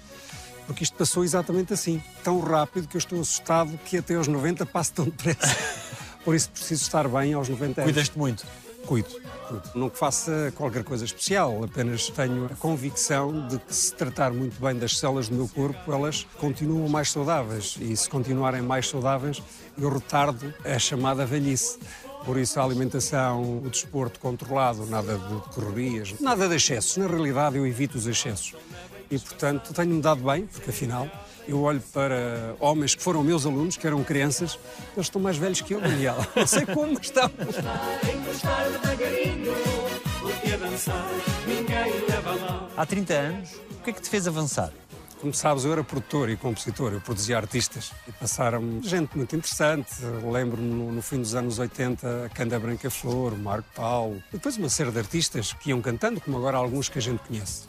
Porque 0.71 0.85
isto 0.85 0.97
passou 0.97 1.25
exatamente 1.25 1.73
assim, 1.73 2.01
tão 2.23 2.39
rápido 2.39 2.87
que 2.87 2.97
eu 2.97 3.01
estou 3.01 3.21
assustado 3.21 3.77
que 3.85 3.97
até 3.97 4.15
aos 4.15 4.29
90 4.29 4.65
passo 4.67 4.93
tão 4.93 5.05
depressa. 5.07 5.57
Por 6.25 6.33
isso 6.33 6.49
preciso 6.49 6.83
estar 6.83 7.09
bem 7.09 7.33
aos 7.33 7.49
90 7.49 7.81
anos. 7.81 7.93
Cuidaste 7.93 8.17
muito. 8.17 8.47
Cuido, 8.87 9.09
cuido. 9.49 9.63
Não 9.75 9.91
que 9.91 9.99
faça 9.99 10.53
qualquer 10.55 10.85
coisa 10.85 11.05
especial, 11.05 11.65
apenas 11.65 12.09
tenho 12.11 12.47
a 12.47 12.51
convicção 12.51 13.49
de 13.49 13.59
que 13.59 13.75
se 13.75 13.93
tratar 13.95 14.33
muito 14.33 14.61
bem 14.65 14.79
das 14.79 14.97
células 14.97 15.29
do 15.29 15.35
meu 15.35 15.49
corpo, 15.49 15.93
elas 15.93 16.25
continuam 16.39 16.89
mais 16.89 17.11
saudáveis. 17.11 17.77
E 17.81 17.97
se 17.97 18.09
continuarem 18.09 18.63
mais 18.63 18.89
saudáveis, 18.89 19.43
eu 19.77 19.89
retardo 19.89 20.55
a 20.65 20.79
chamada 20.79 21.27
velhice. 21.27 21.81
Por 22.25 22.39
isso 22.39 22.61
a 22.61 22.65
alimentação, 22.65 23.61
o 23.65 23.69
desporto 23.69 24.21
controlado, 24.21 24.87
nada 24.87 25.19
de 25.19 25.35
correrias, 25.53 26.15
nada 26.21 26.49
de 26.49 26.55
excessos. 26.55 26.97
Na 26.97 27.09
realidade 27.09 27.57
eu 27.57 27.67
evito 27.67 27.99
os 27.99 28.07
excessos. 28.07 28.55
E 29.11 29.19
portanto 29.19 29.73
tenho-me 29.75 30.01
dado 30.01 30.23
bem, 30.23 30.47
porque 30.47 30.71
afinal 30.71 31.09
eu 31.49 31.63
olho 31.63 31.83
para 31.93 32.55
homens 32.61 32.95
que 32.95 33.03
foram 33.03 33.25
meus 33.25 33.45
alunos, 33.45 33.77
que 33.77 33.87
eram 33.87 34.05
crianças, 34.05 34.59
eles 34.95 35.07
estão 35.07 35.21
mais 35.21 35.37
velhos 35.37 35.61
que 35.61 35.75
eu, 35.75 35.81
Daniel. 35.81 36.17
Não 36.37 36.47
sei 36.47 36.65
como 36.65 36.99
estão. 37.01 37.27
Encostar 37.27 38.71
devagarinho, 38.71 39.53
porque 40.21 40.53
a 40.53 40.57
dançar 40.57 41.07
ninguém 41.47 42.07
leva 42.09 42.37
mal. 42.37 42.71
Há 42.77 42.87
30 42.87 43.15
anos, 43.15 43.51
o 43.73 43.83
que 43.83 43.91
é 43.91 43.93
que 43.93 44.01
te 44.01 44.09
fez 44.09 44.29
avançar? 44.29 44.73
Como 45.21 45.35
sabes, 45.35 45.67
eu 45.67 45.73
era 45.73 45.85
produtor 45.85 46.31
e 46.31 46.37
compositor, 46.37 46.95
eu 46.95 47.01
produzia 47.01 47.37
artistas 47.37 47.93
e 48.09 48.13
passaram 48.13 48.81
gente 48.83 49.15
muito 49.15 49.37
interessante. 49.37 49.91
Lembro-me 50.33 50.73
no, 50.73 50.93
no 50.93 51.03
fim 51.03 51.19
dos 51.19 51.35
anos 51.35 51.59
80, 51.59 52.25
a 52.25 52.29
Canda 52.31 52.59
Branca 52.59 52.89
Flor, 52.89 53.35
o 53.35 53.37
Marco 53.37 53.69
Paulo, 53.75 54.23
depois 54.33 54.57
uma 54.57 54.71
série 54.71 54.91
de 54.91 54.99
artistas 54.99 55.53
que 55.53 55.71
iam 55.71 55.83
cantando, 55.83 56.23
como 56.23 56.39
agora 56.39 56.57
alguns 56.57 56.89
que 56.89 56.99
a 56.99 57.03
gente 57.03 57.19
conhece. 57.19 57.65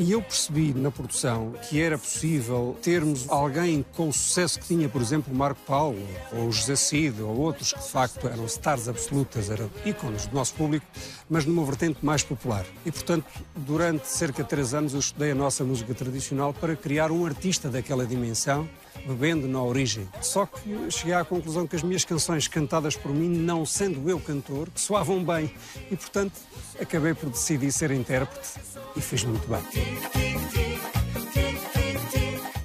E 0.00 0.12
eu 0.12 0.22
percebi 0.22 0.72
na 0.72 0.92
produção 0.92 1.54
que 1.68 1.82
era 1.82 1.98
possível 1.98 2.76
termos 2.80 3.28
alguém 3.28 3.84
com 3.96 4.08
o 4.08 4.12
sucesso 4.12 4.60
que 4.60 4.66
tinha, 4.68 4.88
por 4.88 5.02
exemplo, 5.02 5.34
o 5.34 5.36
Marco 5.36 5.60
Paulo, 5.66 5.98
ou 6.32 6.46
o 6.46 6.52
José 6.52 6.76
Cid, 6.76 7.20
ou 7.20 7.36
outros 7.36 7.72
que 7.72 7.80
de 7.80 7.88
facto 7.88 8.28
eram 8.28 8.44
stars 8.44 8.86
absolutas, 8.86 9.50
eram 9.50 9.68
ícones 9.84 10.26
do 10.26 10.36
nosso 10.36 10.54
público, 10.54 10.86
mas 11.28 11.44
numa 11.44 11.64
vertente 11.64 11.98
mais 12.00 12.22
popular. 12.22 12.64
E 12.86 12.92
portanto, 12.92 13.26
durante 13.56 14.06
cerca 14.06 14.44
de 14.44 14.48
três 14.48 14.72
anos 14.72 14.92
eu 14.92 15.00
estudei 15.00 15.32
a 15.32 15.34
nossa 15.34 15.64
música 15.64 15.92
tradicional 15.92 16.54
para 16.54 16.76
criar 16.76 17.10
um 17.10 17.26
artista 17.26 17.68
daquela 17.68 18.06
dimensão, 18.06 18.68
bebendo 19.08 19.48
na 19.48 19.62
origem. 19.62 20.06
Só 20.20 20.46
que 20.46 20.90
cheguei 20.90 21.14
à 21.14 21.24
conclusão 21.24 21.66
que 21.66 21.74
as 21.74 21.82
minhas 21.82 22.04
canções 22.04 22.46
cantadas 22.46 22.96
por 22.96 23.12
mim, 23.12 23.28
não 23.28 23.64
sendo 23.64 24.08
eu 24.08 24.20
cantor, 24.20 24.68
soavam 24.74 25.24
bem. 25.24 25.52
E 25.90 25.96
portanto, 25.96 26.34
acabei 26.80 27.14
por 27.14 27.30
decidir 27.30 27.72
ser 27.72 27.90
intérprete 27.90 28.60
e 28.94 29.00
fiz 29.00 29.24
muito 29.24 29.48
bem. 29.48 30.28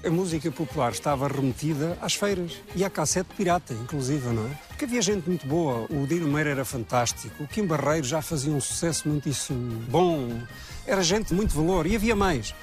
A 0.05 0.09
música 0.09 0.51
popular 0.51 0.91
estava 0.91 1.29
remetida 1.29 1.97
às 2.01 2.13
feiras 2.13 2.61
e 2.75 2.83
à 2.83 2.89
cassete 2.89 3.33
pirata, 3.37 3.73
inclusive, 3.73 4.27
não 4.27 4.45
é? 4.47 4.49
Porque 4.67 4.83
havia 4.83 5.01
gente 5.01 5.29
muito 5.29 5.47
boa. 5.47 5.87
O 5.89 6.05
Dino 6.05 6.27
Meira 6.27 6.49
era 6.49 6.65
fantástico. 6.65 7.41
O 7.41 7.47
Kim 7.47 7.65
Barreiro 7.65 8.05
já 8.05 8.21
fazia 8.21 8.51
um 8.51 8.59
sucesso 8.59 9.07
muitíssimo 9.07 9.79
bom. 9.89 10.41
Era 10.85 11.01
gente 11.01 11.29
de 11.29 11.33
muito 11.33 11.55
valor 11.55 11.87
e 11.87 11.95
havia 11.95 12.17
mais. 12.17 12.53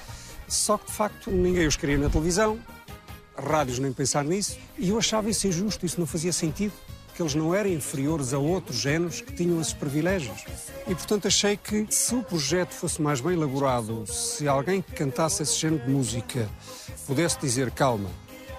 Só 0.47 0.77
que, 0.77 0.85
de 0.85 0.91
facto, 0.91 1.31
ninguém 1.31 1.65
os 1.65 1.75
queria 1.75 1.97
na 1.97 2.09
televisão, 2.09 2.59
rádios 3.41 3.79
nem 3.79 3.91
pensar 3.91 4.23
nisso, 4.23 4.57
e 4.77 4.89
eu 4.89 4.97
achava 4.97 5.29
isso 5.29 5.47
injusto, 5.47 5.85
isso 5.85 5.99
não 5.99 6.07
fazia 6.07 6.33
sentido, 6.33 6.73
porque 7.07 7.21
eles 7.21 7.35
não 7.35 7.53
eram 7.53 7.69
inferiores 7.69 8.33
a 8.33 8.39
outros 8.39 8.77
géneros 8.77 9.21
que 9.21 9.33
tinham 9.33 9.59
esses 9.59 9.73
privilégios. 9.73 10.45
E, 10.87 10.95
portanto, 10.95 11.27
achei 11.27 11.57
que 11.57 11.85
se 11.89 12.15
o 12.15 12.23
projeto 12.23 12.73
fosse 12.73 13.01
mais 13.01 13.19
bem 13.19 13.33
elaborado, 13.33 14.05
se 14.07 14.47
alguém 14.47 14.81
que 14.81 14.93
cantasse 14.93 15.43
esse 15.43 15.57
género 15.57 15.85
de 15.85 15.91
música 15.91 16.49
pudesse 17.05 17.39
dizer 17.39 17.71
calma, 17.71 18.09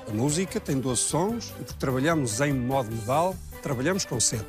a 0.07 0.13
música 0.13 0.61
tem 0.61 0.79
12 0.79 1.01
sons 1.01 1.55
e 1.61 1.65
porque 1.65 1.79
trabalhamos 1.79 2.41
em 2.41 2.53
modo 2.53 2.95
modal, 2.95 3.35
trabalhamos 3.63 4.05
com 4.05 4.21
7. 4.21 4.45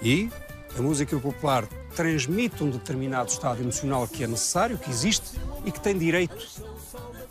E 0.00 0.30
a 0.78 0.82
música 0.82 1.18
popular 1.18 1.66
transmite 1.94 2.62
um 2.62 2.70
determinado 2.70 3.30
estado 3.30 3.62
emocional 3.62 4.06
que 4.06 4.22
é 4.22 4.26
necessário, 4.26 4.78
que 4.78 4.90
existe 4.90 5.38
e 5.64 5.72
que 5.72 5.80
tem 5.80 5.96
direito 5.96 6.36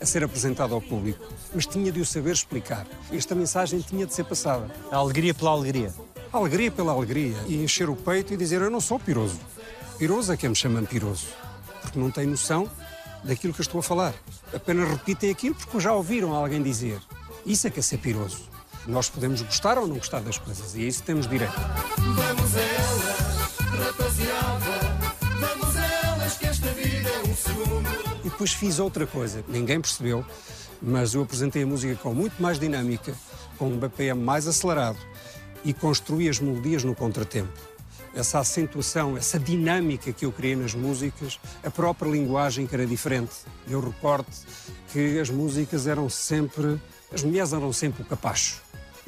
a 0.00 0.06
ser 0.06 0.22
apresentado 0.24 0.74
ao 0.74 0.80
público. 0.80 1.24
Mas 1.54 1.66
tinha 1.66 1.90
de 1.90 2.00
o 2.00 2.06
saber 2.06 2.32
explicar. 2.32 2.86
Esta 3.12 3.34
mensagem 3.34 3.80
tinha 3.80 4.06
de 4.06 4.14
ser 4.14 4.24
passada. 4.24 4.70
A 4.90 4.96
alegria 4.96 5.34
pela 5.34 5.50
alegria. 5.50 5.92
A 6.32 6.36
alegria 6.38 6.70
pela 6.70 6.92
alegria 6.92 7.36
e 7.46 7.62
encher 7.62 7.88
o 7.88 7.96
peito 7.96 8.34
e 8.34 8.36
dizer 8.36 8.60
eu 8.60 8.70
não 8.70 8.80
sou 8.80 8.98
piroso. 8.98 9.38
Piroso 9.98 10.32
é 10.32 10.36
quem 10.36 10.50
me 10.50 10.56
chama 10.56 10.82
piroso. 10.82 11.26
Porque 11.80 11.98
não 11.98 12.10
tem 12.10 12.26
noção 12.26 12.70
daquilo 13.24 13.52
que 13.52 13.60
eu 13.60 13.64
estou 13.64 13.80
a 13.80 13.82
falar. 13.82 14.14
Apenas 14.54 14.88
repetem 14.88 15.30
aquilo 15.30 15.54
porque 15.54 15.80
já 15.80 15.92
ouviram 15.92 16.34
alguém 16.34 16.62
dizer. 16.62 17.00
Isso 17.44 17.66
é 17.66 17.70
que 17.70 17.80
é 17.80 17.82
ser 17.82 17.98
piroso. 17.98 18.48
Nós 18.86 19.08
podemos 19.08 19.42
gostar 19.42 19.78
ou 19.78 19.86
não 19.86 19.96
gostar 19.96 20.20
das 20.20 20.38
coisas 20.38 20.74
e 20.74 20.84
a 20.84 20.88
isso 20.88 21.02
temos 21.02 21.26
direito. 21.26 21.54
Vamos 21.98 22.56
a 22.56 22.60
elas, 22.60 23.56
rapaziada, 23.86 24.98
vamos 25.40 25.76
a 25.76 26.06
elas 26.06 26.36
que 26.38 26.46
esta 26.46 26.68
vida 26.68 27.08
é 27.08 27.28
um 27.28 27.34
segundo. 27.34 28.15
Depois 28.36 28.52
fiz 28.52 28.78
outra 28.78 29.06
coisa, 29.06 29.42
ninguém 29.48 29.80
percebeu, 29.80 30.22
mas 30.82 31.14
eu 31.14 31.22
apresentei 31.22 31.62
a 31.62 31.66
música 31.66 31.96
com 31.96 32.12
muito 32.12 32.34
mais 32.38 32.58
dinâmica, 32.58 33.14
com 33.56 33.68
um 33.68 33.78
BPM 33.78 34.20
mais 34.20 34.46
acelerado 34.46 34.98
e 35.64 35.72
construí 35.72 36.28
as 36.28 36.38
melodias 36.38 36.84
no 36.84 36.94
contratempo. 36.94 37.58
Essa 38.14 38.40
acentuação, 38.40 39.16
essa 39.16 39.38
dinâmica 39.38 40.12
que 40.12 40.26
eu 40.26 40.32
criei 40.32 40.54
nas 40.54 40.74
músicas, 40.74 41.40
a 41.64 41.70
própria 41.70 42.10
linguagem 42.10 42.66
que 42.66 42.74
era 42.74 42.84
diferente. 42.84 43.32
Eu 43.66 43.80
recordo 43.80 44.26
que 44.92 45.18
as 45.18 45.30
músicas 45.30 45.86
eram 45.86 46.10
sempre, 46.10 46.78
as 47.10 47.22
mulheres 47.22 47.54
eram 47.54 47.72
sempre 47.72 48.02
o 48.02 48.04
capacho. 48.04 48.60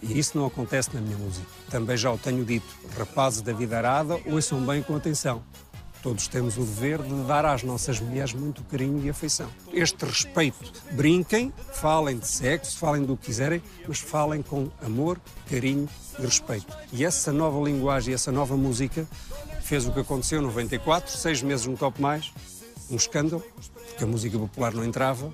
E 0.03 0.19
isso 0.19 0.39
não 0.39 0.47
acontece 0.47 0.89
na 0.95 1.03
minha 1.03 1.19
música. 1.19 1.47
Também 1.69 1.99
já 1.99 2.11
o 2.11 2.17
tenho 2.17 2.47
dito, 2.47 2.75
rapazes 2.97 3.43
da 3.43 3.53
vida 3.53 3.77
arada, 3.77 4.19
ouçam 4.25 4.59
bem 4.63 4.83
com 4.83 4.97
atenção. 4.97 5.45
Todos 6.03 6.29
temos 6.29 6.57
o 6.57 6.61
dever 6.61 7.03
de 7.03 7.15
dar 7.25 7.45
às 7.45 7.63
nossas 7.63 7.99
mulheres 7.99 8.33
muito 8.33 8.63
carinho 8.65 9.05
e 9.05 9.11
afeição. 9.11 9.49
Este 9.73 10.05
respeito. 10.05 10.73
Brinquem, 10.93 11.53
falem 11.73 12.19
de 12.19 12.27
sexo, 12.27 12.79
falem 12.79 13.03
do 13.05 13.17
que 13.17 13.27
quiserem, 13.27 13.63
mas 13.87 13.99
falem 13.99 14.41
com 14.41 14.69
amor, 14.83 15.21
carinho 15.51 15.89
e 16.19 16.23
respeito. 16.23 16.77
E 16.93 17.05
essa 17.05 17.33
nova 17.33 17.59
linguagem, 17.69 18.15
essa 18.15 18.31
nova 18.31 18.57
música 18.57 19.07
fez 19.63 19.87
o 19.87 19.93
que 19.93 20.01
aconteceu 20.01 20.41
em 20.41 20.45
94, 20.45 21.11
seis 21.17 21.43
meses 21.43 21.67
no 21.67 21.77
Top 21.77 22.01
Mais, 22.01 22.33
um 22.91 22.97
escândalo, 22.97 23.45
porque 23.89 24.05
a 24.05 24.07
música 24.07 24.39
popular 24.39 24.73
não 24.73 24.85
entrava, 24.85 25.33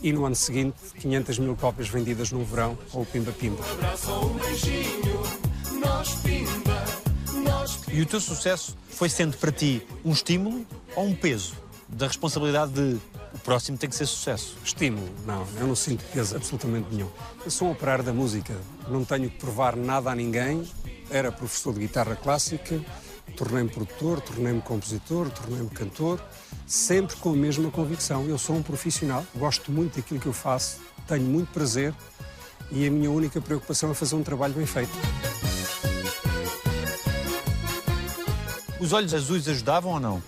e 0.00 0.12
no 0.12 0.24
ano 0.24 0.36
seguinte, 0.36 0.76
500 1.00 1.38
mil 1.38 1.56
cópias 1.56 1.88
vendidas 1.88 2.30
no 2.30 2.44
verão 2.44 2.78
com 2.92 3.02
o 3.02 3.06
Pimba 3.06 3.32
Pimba. 3.32 3.62
E 7.94 8.02
o 8.02 8.06
teu 8.06 8.20
sucesso 8.20 8.76
foi 8.88 9.08
sendo 9.08 9.36
para 9.36 9.52
ti 9.52 9.80
um 10.04 10.10
estímulo 10.10 10.66
ou 10.96 11.06
um 11.06 11.14
peso 11.14 11.54
da 11.88 12.08
responsabilidade 12.08 12.72
de 12.72 12.98
o 13.32 13.38
próximo 13.38 13.78
tem 13.78 13.88
que 13.88 13.94
ser 13.94 14.06
sucesso? 14.06 14.56
Estímulo, 14.64 15.08
não, 15.24 15.46
eu 15.60 15.68
não 15.68 15.76
sinto 15.76 16.04
peso 16.12 16.34
absolutamente 16.34 16.88
nenhum. 16.90 17.08
Eu 17.44 17.52
sou 17.52 17.68
um 17.68 17.70
operário 17.70 18.02
da 18.02 18.12
música, 18.12 18.52
não 18.88 19.04
tenho 19.04 19.30
que 19.30 19.38
provar 19.38 19.76
nada 19.76 20.10
a 20.10 20.14
ninguém. 20.14 20.68
Era 21.08 21.30
professor 21.30 21.72
de 21.72 21.78
guitarra 21.78 22.16
clássica, 22.16 22.84
tornei-me 23.36 23.70
produtor, 23.70 24.20
tornei-me 24.20 24.60
compositor, 24.60 25.30
tornei-me 25.30 25.70
cantor, 25.70 26.20
sempre 26.66 27.14
com 27.14 27.30
a 27.30 27.36
mesma 27.36 27.70
convicção. 27.70 28.26
Eu 28.26 28.38
sou 28.38 28.56
um 28.56 28.62
profissional, 28.62 29.24
gosto 29.36 29.70
muito 29.70 30.00
daquilo 30.00 30.18
que 30.18 30.26
eu 30.26 30.32
faço, 30.32 30.80
tenho 31.06 31.26
muito 31.26 31.52
prazer 31.52 31.94
e 32.72 32.88
a 32.88 32.90
minha 32.90 33.12
única 33.12 33.40
preocupação 33.40 33.92
é 33.92 33.94
fazer 33.94 34.16
um 34.16 34.24
trabalho 34.24 34.54
bem 34.54 34.66
feito. 34.66 35.53
Os 38.84 38.92
olhos 38.92 39.14
azuis 39.14 39.48
ajudavam 39.48 39.92
ou 39.92 39.98
não? 40.00 40.22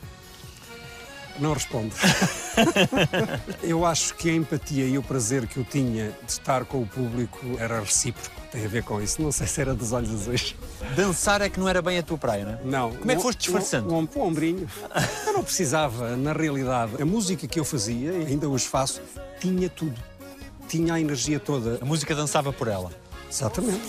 Não 1.38 1.52
respondo. 1.52 1.94
eu 3.62 3.84
acho 3.84 4.14
que 4.14 4.30
a 4.30 4.32
empatia 4.32 4.86
e 4.86 4.96
o 4.96 5.02
prazer 5.02 5.46
que 5.46 5.58
eu 5.58 5.64
tinha 5.64 6.14
de 6.24 6.32
estar 6.32 6.64
com 6.64 6.80
o 6.80 6.86
público 6.86 7.38
era 7.58 7.78
recíproco. 7.80 8.34
Tem 8.50 8.64
a 8.64 8.68
ver 8.68 8.82
com 8.82 8.98
isso. 9.02 9.20
Não 9.20 9.30
sei 9.30 9.46
se 9.46 9.60
era 9.60 9.74
dos 9.74 9.92
olhos 9.92 10.10
azuis. 10.10 10.54
Dançar 10.96 11.42
é 11.42 11.50
que 11.50 11.60
não 11.60 11.68
era 11.68 11.82
bem 11.82 11.98
a 11.98 12.02
tua 12.02 12.16
praia, 12.16 12.46
não 12.46 12.52
é? 12.52 12.60
Não. 12.64 12.92
Como 12.94 13.12
é 13.12 13.16
que 13.16 13.20
foste 13.20 13.40
disfarçando? 13.40 13.92
Um, 13.92 13.98
um, 13.98 14.08
um 14.16 14.22
ombrinho. 14.22 14.66
Eu 15.26 15.34
não 15.34 15.44
precisava, 15.44 16.16
na 16.16 16.32
realidade. 16.32 16.92
A 16.98 17.04
música 17.04 17.46
que 17.46 17.60
eu 17.60 17.64
fazia, 17.64 18.10
e 18.10 18.26
ainda 18.28 18.48
hoje 18.48 18.66
faço, 18.66 19.02
tinha 19.38 19.68
tudo. 19.68 20.00
Tinha 20.66 20.94
a 20.94 21.00
energia 21.00 21.38
toda. 21.38 21.78
A 21.82 21.84
música 21.84 22.14
dançava 22.14 22.54
por 22.54 22.68
ela. 22.68 22.90
Exatamente. 23.30 23.82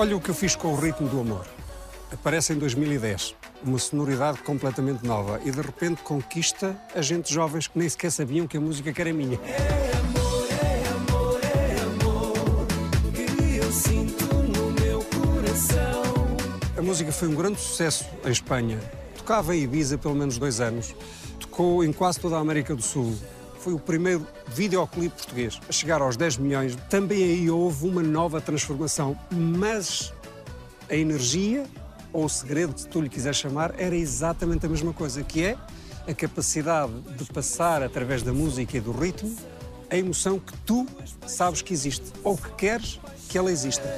Olha 0.00 0.16
o 0.16 0.20
que 0.20 0.28
eu 0.28 0.34
fiz 0.34 0.54
com 0.54 0.68
o 0.68 0.76
ritmo 0.76 1.08
do 1.08 1.18
amor. 1.18 1.44
Aparece 2.12 2.52
em 2.52 2.56
2010, 2.56 3.34
uma 3.64 3.80
sonoridade 3.80 4.38
completamente 4.42 5.04
nova 5.04 5.40
e 5.44 5.50
de 5.50 5.60
repente 5.60 6.02
conquista 6.02 6.80
a 6.94 7.02
gente 7.02 7.34
jovens 7.34 7.66
que 7.66 7.76
nem 7.76 7.88
sequer 7.88 8.12
sabiam 8.12 8.46
que 8.46 8.56
a 8.56 8.60
música 8.60 8.94
era 8.96 9.12
minha. 9.12 9.36
que 13.12 13.56
eu 13.56 13.72
sinto 13.72 14.24
no 14.36 14.70
meu 14.80 15.02
coração. 15.02 16.36
A 16.76 16.80
música 16.82 17.10
foi 17.10 17.26
um 17.26 17.34
grande 17.34 17.58
sucesso 17.60 18.06
em 18.24 18.30
Espanha. 18.30 18.78
Tocava 19.16 19.56
em 19.56 19.64
Ibiza 19.64 19.98
pelo 19.98 20.14
menos 20.14 20.38
dois 20.38 20.60
anos. 20.60 20.94
Tocou 21.40 21.82
em 21.82 21.92
quase 21.92 22.20
toda 22.20 22.36
a 22.36 22.38
América 22.38 22.72
do 22.72 22.82
Sul. 22.82 23.18
Foi 23.60 23.72
o 23.72 23.78
primeiro 23.78 24.26
videoclipe 24.46 25.16
português 25.16 25.60
a 25.68 25.72
chegar 25.72 26.00
aos 26.00 26.16
10 26.16 26.38
milhões. 26.38 26.76
Também 26.88 27.22
aí 27.22 27.50
houve 27.50 27.86
uma 27.86 28.02
nova 28.02 28.40
transformação, 28.40 29.18
mas 29.30 30.12
a 30.88 30.94
energia, 30.94 31.66
ou 32.12 32.24
o 32.24 32.28
segredo, 32.28 32.78
se 32.78 32.88
tu 32.88 33.00
lhe 33.00 33.08
quiseres 33.08 33.36
chamar, 33.36 33.74
era 33.78 33.94
exatamente 33.94 34.64
a 34.64 34.68
mesma 34.68 34.92
coisa, 34.92 35.22
que 35.22 35.44
é 35.44 35.56
a 36.06 36.14
capacidade 36.14 36.92
de 37.16 37.24
passar 37.26 37.82
através 37.82 38.22
da 38.22 38.32
música 38.32 38.76
e 38.76 38.80
do 38.80 38.92
ritmo 38.92 39.36
a 39.90 39.96
emoção 39.96 40.38
que 40.38 40.56
tu 40.58 40.86
sabes 41.26 41.62
que 41.62 41.72
existe, 41.72 42.12
ou 42.22 42.36
que 42.36 42.50
queres 42.52 43.00
que 43.28 43.38
ela 43.38 43.50
exista. 43.50 43.88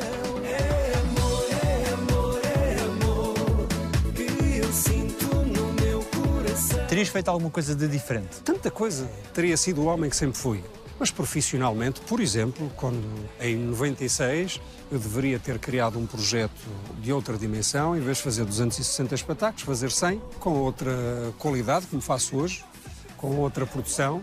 Terias 6.91 7.07
feito 7.07 7.29
alguma 7.29 7.53
coisa 7.53 7.73
de 7.73 7.87
diferente? 7.87 8.41
Tanta 8.45 8.69
coisa. 8.69 9.09
Teria 9.33 9.57
sido 9.57 9.81
o 9.81 9.85
homem 9.85 10.11
que 10.11 10.17
sempre 10.17 10.37
fui. 10.37 10.61
Mas 10.99 11.09
profissionalmente, 11.09 12.01
por 12.01 12.19
exemplo, 12.19 12.69
quando 12.75 13.01
em 13.41 13.55
96 13.57 14.61
eu 14.91 14.99
deveria 14.99 15.39
ter 15.39 15.61
criado 15.61 16.01
um 16.01 16.05
projeto 16.05 16.67
de 17.01 17.13
outra 17.13 17.39
dimensão, 17.39 17.97
em 17.97 18.01
vez 18.01 18.17
de 18.17 18.25
fazer 18.25 18.45
260 18.45 19.15
espetáculos, 19.15 19.63
fazer 19.63 19.93
100, 19.93 20.21
com 20.41 20.51
outra 20.59 20.93
qualidade, 21.39 21.87
como 21.87 22.03
faço 22.03 22.37
hoje, 22.37 22.65
com 23.17 23.37
outra 23.37 23.65
produção, 23.65 24.21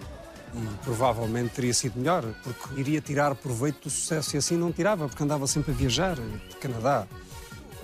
e 0.53 0.83
provavelmente 0.83 1.53
teria 1.53 1.73
sido 1.73 1.97
melhor, 1.97 2.25
porque 2.43 2.81
iria 2.81 2.99
tirar 2.99 3.33
proveito 3.33 3.83
do 3.83 3.89
sucesso 3.89 4.35
e 4.35 4.39
assim 4.39 4.57
não 4.57 4.73
tirava, 4.73 5.07
porque 5.07 5.23
andava 5.23 5.47
sempre 5.47 5.71
a 5.71 5.73
viajar, 5.73 6.17
Canadá, 6.59 7.07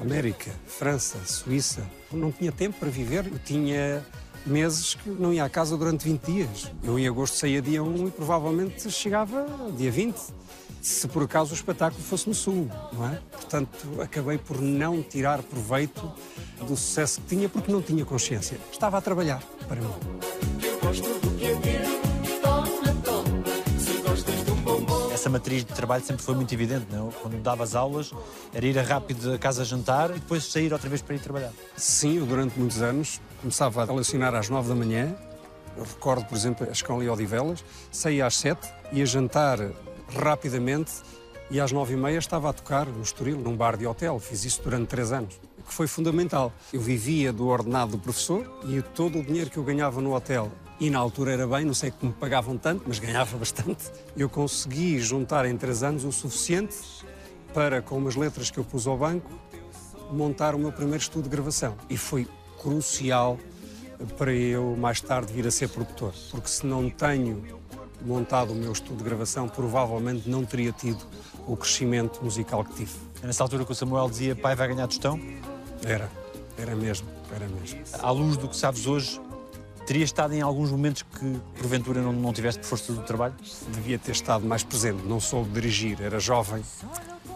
América, 0.01 0.51
França, 0.67 1.19
Suíça. 1.25 1.89
Não 2.11 2.33
tinha 2.33 2.51
tempo 2.51 2.77
para 2.77 2.89
viver, 2.89 3.25
eu 3.25 3.39
tinha 3.39 4.03
meses 4.45 4.95
que 4.95 5.09
não 5.09 5.33
ia 5.33 5.43
à 5.43 5.49
casa 5.49 5.77
durante 5.77 6.05
20 6.05 6.21
dias. 6.21 6.71
Eu 6.83 6.97
em 6.97 7.07
agosto 7.07 7.37
saía 7.37 7.61
dia 7.61 7.83
1 7.83 8.07
e 8.07 8.11
provavelmente 8.11 8.89
chegava 8.91 9.45
dia 9.77 9.91
20, 9.91 10.19
se 10.81 11.07
por 11.07 11.23
acaso 11.23 11.51
o 11.51 11.53
espetáculo 11.55 12.03
fosse 12.03 12.27
no 12.27 12.35
Sul, 12.35 12.69
não 12.91 13.07
é? 13.07 13.19
Portanto, 13.31 14.01
acabei 14.01 14.37
por 14.37 14.61
não 14.61 15.01
tirar 15.01 15.41
proveito 15.41 16.11
do 16.59 16.75
sucesso 16.75 17.21
que 17.21 17.27
tinha 17.27 17.47
porque 17.47 17.71
não 17.71 17.81
tinha 17.81 18.03
consciência. 18.03 18.57
Estava 18.71 18.97
a 18.97 19.01
trabalhar 19.01 19.41
para 19.67 19.81
mim. 19.81 21.22
Essa 25.23 25.29
matriz 25.29 25.63
de 25.63 25.73
trabalho 25.73 26.03
sempre 26.03 26.21
foi 26.21 26.35
muito 26.35 26.53
evidente, 26.53 26.85
não 26.91 27.07
é? 27.07 27.11
Quando 27.13 27.41
davas 27.41 27.75
aulas, 27.75 28.11
era 28.53 28.65
ir 28.65 28.75
rápido 28.75 29.31
a 29.31 29.37
casa 29.37 29.63
jantar 29.63 30.09
e 30.09 30.15
depois 30.15 30.43
sair 30.43 30.73
outra 30.73 30.89
vez 30.89 31.01
para 31.01 31.15
ir 31.15 31.19
trabalhar. 31.19 31.53
Sim, 31.77 32.17
eu 32.17 32.25
durante 32.25 32.59
muitos 32.59 32.81
anos 32.81 33.21
começava 33.39 33.89
a 33.89 33.93
lecionar 33.93 34.35
às 34.35 34.49
9 34.49 34.67
da 34.67 34.75
manhã. 34.75 35.15
Eu 35.77 35.85
recordo, 35.85 36.25
por 36.25 36.35
exemplo, 36.35 36.67
a 36.67 36.73
escola 36.73 37.01
de 37.01 37.09
Odivelas, 37.09 37.63
saía 37.89 38.25
às 38.25 38.35
7, 38.35 38.69
ia 38.91 39.05
jantar 39.05 39.59
rapidamente 40.13 40.91
e 41.49 41.57
às 41.61 41.71
9 41.71 41.93
e 41.93 41.95
meia 41.95 42.17
estava 42.17 42.49
a 42.49 42.53
tocar 42.53 42.85
no 42.85 43.01
Estoril, 43.01 43.37
num 43.37 43.55
bar 43.55 43.77
de 43.77 43.87
hotel. 43.87 44.19
Fiz 44.19 44.43
isso 44.43 44.61
durante 44.61 44.89
três 44.89 45.13
anos, 45.13 45.39
que 45.65 45.73
foi 45.73 45.87
fundamental. 45.87 46.51
Eu 46.73 46.81
vivia 46.81 47.31
do 47.31 47.47
ordenado 47.47 47.93
do 47.93 47.97
professor 47.97 48.45
e 48.67 48.81
todo 48.81 49.19
o 49.19 49.23
dinheiro 49.23 49.49
que 49.49 49.55
eu 49.55 49.63
ganhava 49.63 50.01
no 50.01 50.13
hotel 50.13 50.51
e 50.79 50.89
na 50.89 50.99
altura 50.99 51.33
era 51.33 51.47
bem, 51.47 51.65
não 51.65 51.73
sei 51.73 51.91
como 51.91 52.11
me 52.11 52.17
pagavam 52.17 52.57
tanto, 52.57 52.83
mas 52.87 52.99
ganhava 52.99 53.35
bastante. 53.37 53.91
Eu 54.15 54.29
consegui 54.29 54.99
juntar 54.99 55.45
em 55.45 55.55
três 55.57 55.83
anos 55.83 56.03
o 56.03 56.11
suficiente 56.11 56.75
para, 57.53 57.81
com 57.81 57.97
umas 57.97 58.15
letras 58.15 58.49
que 58.49 58.57
eu 58.57 58.63
pus 58.63 58.87
ao 58.87 58.97
banco, 58.97 59.29
montar 60.11 60.55
o 60.55 60.59
meu 60.59 60.71
primeiro 60.71 61.01
estudo 61.01 61.23
de 61.23 61.29
gravação. 61.29 61.75
E 61.89 61.97
foi 61.97 62.27
crucial 62.61 63.37
para 64.17 64.33
eu 64.33 64.75
mais 64.75 64.99
tarde 64.99 65.31
vir 65.31 65.47
a 65.47 65.51
ser 65.51 65.69
produtor, 65.69 66.13
porque 66.31 66.47
se 66.47 66.65
não 66.65 66.89
tenho 66.89 67.43
montado 68.01 68.51
o 68.51 68.55
meu 68.55 68.71
estudo 68.71 68.97
de 68.97 69.03
gravação, 69.03 69.47
provavelmente 69.47 70.29
não 70.29 70.43
teria 70.43 70.71
tido 70.71 71.05
o 71.47 71.55
crescimento 71.55 72.23
musical 72.23 72.63
que 72.63 72.73
tive. 72.73 72.91
É 73.21 73.27
nessa 73.27 73.43
altura 73.43 73.65
que 73.65 73.71
o 73.71 73.75
Samuel 73.75 74.09
dizia 74.09 74.35
pai 74.35 74.55
vai 74.55 74.67
ganhar 74.67 74.87
tostão. 74.87 75.19
Era, 75.85 76.09
era 76.57 76.75
mesmo, 76.75 77.07
era 77.33 77.47
mesmo. 77.47 77.79
À 78.01 78.11
luz 78.11 78.37
do 78.37 78.47
que 78.47 78.55
sabes 78.55 78.85
hoje, 78.85 79.19
terias 79.85 80.09
estado 80.09 80.33
em 80.33 80.41
alguns 80.41 80.71
momentos 80.71 81.03
que 81.03 81.39
porventura 81.57 82.01
não, 82.01 82.13
não 82.13 82.33
força 82.61 82.93
do 82.93 83.01
trabalho? 83.01 83.33
Devia 83.69 83.99
ter 83.99 84.11
estado 84.11 84.45
mais 84.45 84.63
presente, 84.63 85.03
não 85.05 85.19
soube 85.19 85.51
dirigir, 85.51 86.01
era 86.01 86.19
jovem. 86.19 86.63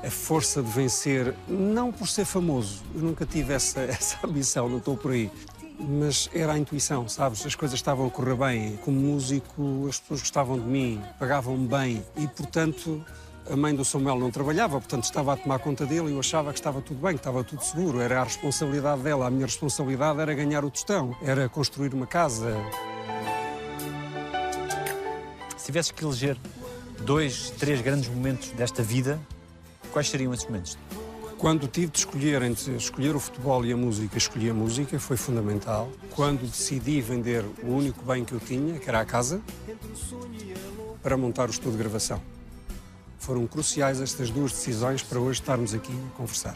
A 0.04 0.10
força 0.12 0.62
de 0.62 0.70
vencer, 0.70 1.34
não 1.48 1.92
por 1.92 2.08
ser 2.08 2.26
famoso, 2.26 2.84
eu 2.94 3.02
nunca 3.02 3.26
tive 3.26 3.54
essa, 3.54 3.82
essa 3.90 4.26
ambição, 4.26 4.70
não 4.70 4.78
estou 4.78 4.96
por 4.96 5.12
aí. 5.12 5.32
Mas 5.80 6.28
era 6.34 6.54
a 6.54 6.58
intuição, 6.58 7.08
sabes? 7.08 7.46
As 7.46 7.54
coisas 7.54 7.78
estavam 7.78 8.08
a 8.08 8.10
correr 8.10 8.36
bem. 8.36 8.78
Como 8.78 9.00
músico, 9.00 9.86
as 9.88 10.00
pessoas 10.00 10.22
gostavam 10.22 10.58
de 10.58 10.66
mim, 10.66 11.00
pagavam-me 11.20 11.68
bem 11.68 12.04
e, 12.16 12.28
portanto, 12.28 13.06
a 13.50 13.56
mãe 13.56 13.74
do 13.74 13.86
Samuel 13.86 14.20
não 14.20 14.30
trabalhava, 14.30 14.80
portanto 14.80 15.06
estava 15.06 15.34
a 15.34 15.38
tomar 15.38 15.60
conta 15.60 15.86
dele 15.86 16.10
e 16.10 16.12
eu 16.12 16.20
achava 16.20 16.52
que 16.52 16.60
estava 16.60 16.82
tudo 16.82 17.02
bem, 17.02 17.14
que 17.14 17.20
estava 17.20 17.44
tudo 17.44 17.64
seguro. 17.64 18.02
Era 18.02 18.22
a 18.22 18.24
responsabilidade 18.24 19.02
dela. 19.02 19.28
A 19.28 19.32
minha 19.32 19.46
responsabilidade 19.46 20.20
era 20.20 20.34
ganhar 20.34 20.66
o 20.66 20.72
tostão, 20.72 21.16
era 21.22 21.48
construir 21.48 21.94
uma 21.94 22.06
casa. 22.06 22.56
Se 25.58 25.66
tivesses 25.66 25.92
que 25.92 26.04
eleger 26.04 26.38
dois, 27.02 27.52
três 27.52 27.82
grandes 27.82 28.10
momentos 28.10 28.50
desta 28.52 28.84
vida, 28.84 29.20
quais 29.92 30.10
seriam 30.10 30.34
esses 30.34 30.46
momentos? 30.46 30.78
Quando 31.38 31.68
tive 31.68 31.92
de 31.92 32.00
escolher 32.00 32.42
entre 32.42 32.76
escolher 32.76 33.16
o 33.16 33.20
futebol 33.20 33.64
e 33.64 33.72
a 33.72 33.78
música, 33.78 34.18
escolhi 34.18 34.50
a 34.50 34.54
música, 34.54 35.00
foi 35.00 35.16
fundamental. 35.16 35.90
Quando 36.16 36.42
decidi 36.42 37.00
vender 37.00 37.46
o 37.64 37.68
único 37.68 38.04
bem 38.04 38.26
que 38.26 38.34
eu 38.34 38.40
tinha, 38.40 38.80
que 38.80 38.90
era 38.90 39.02
a 39.02 39.06
casa, 39.06 39.40
para 41.04 41.16
montar 41.16 41.48
o 41.48 41.52
estudo 41.52 41.74
de 41.74 41.78
gravação. 41.78 42.20
Foram 43.20 43.46
cruciais 43.48 44.00
estas 44.02 44.30
duas 44.30 44.52
decisões 44.52 45.02
para 45.04 45.20
hoje 45.20 45.42
estarmos 45.42 45.74
aqui 45.74 45.92
a 45.92 46.18
conversar. 46.18 46.56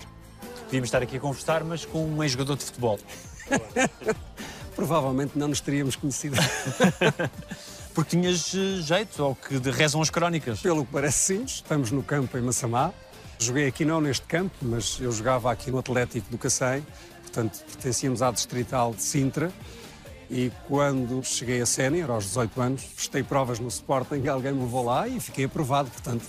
Podíamos 0.65 0.87
estar 0.87 1.01
aqui 1.01 1.17
a 1.17 1.19
conversar, 1.19 1.63
mas 1.63 1.85
com 1.85 2.05
um 2.05 2.23
ex-jogador 2.23 2.55
de 2.55 2.63
futebol. 2.65 2.99
Provavelmente 4.75 5.37
não 5.37 5.47
nos 5.49 5.59
teríamos 5.59 5.95
conhecido. 5.95 6.37
Porque 7.93 8.11
tinhas 8.11 8.53
eh, 8.55 8.81
jeito, 8.81 9.21
ou 9.21 9.35
que 9.35 9.59
de- 9.59 9.69
rezam 9.69 10.01
as 10.01 10.09
crónicas. 10.09 10.61
Pelo 10.61 10.85
que 10.85 10.93
parece 10.93 11.17
sim, 11.35 11.43
estamos 11.43 11.91
no 11.91 12.01
campo 12.01 12.37
em 12.37 12.41
Massamá. 12.41 12.93
Joguei 13.37 13.67
aqui 13.67 13.83
não 13.83 13.99
neste 13.99 14.25
campo, 14.27 14.55
mas 14.61 14.97
eu 15.01 15.11
jogava 15.11 15.51
aqui 15.51 15.69
no 15.71 15.79
Atlético 15.79 16.29
do 16.29 16.37
Cacém, 16.37 16.85
portanto 17.23 17.59
pertencíamos 17.65 18.21
à 18.21 18.31
Distrital 18.31 18.93
de 18.93 19.01
Sintra. 19.01 19.51
E 20.33 20.49
quando 20.65 21.21
cheguei 21.25 21.59
a 21.59 21.65
sénior, 21.65 22.09
aos 22.09 22.23
18 22.23 22.61
anos, 22.61 22.83
prestei 22.83 23.21
provas 23.21 23.59
no 23.59 23.67
Sporting, 23.67 24.25
alguém 24.29 24.53
me 24.53 24.61
levou 24.61 24.85
lá 24.85 25.05
e 25.05 25.19
fiquei 25.19 25.43
aprovado, 25.43 25.91
portanto 25.91 26.23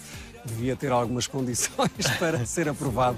devia 0.45 0.75
ter 0.75 0.91
algumas 0.91 1.29
condições 1.29 2.09
para 2.19 2.45
ser 2.45 2.69
aprovado. 2.69 3.17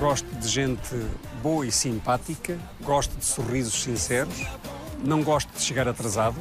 Gosto 0.00 0.34
de 0.36 0.48
gente 0.48 0.96
boa 1.42 1.66
e 1.66 1.70
simpática, 1.70 2.58
gosto 2.80 3.14
de 3.14 3.26
sorrisos 3.26 3.82
sinceros, 3.82 4.46
não 5.04 5.22
gosto 5.22 5.52
de 5.52 5.60
chegar 5.60 5.86
atrasado. 5.86 6.36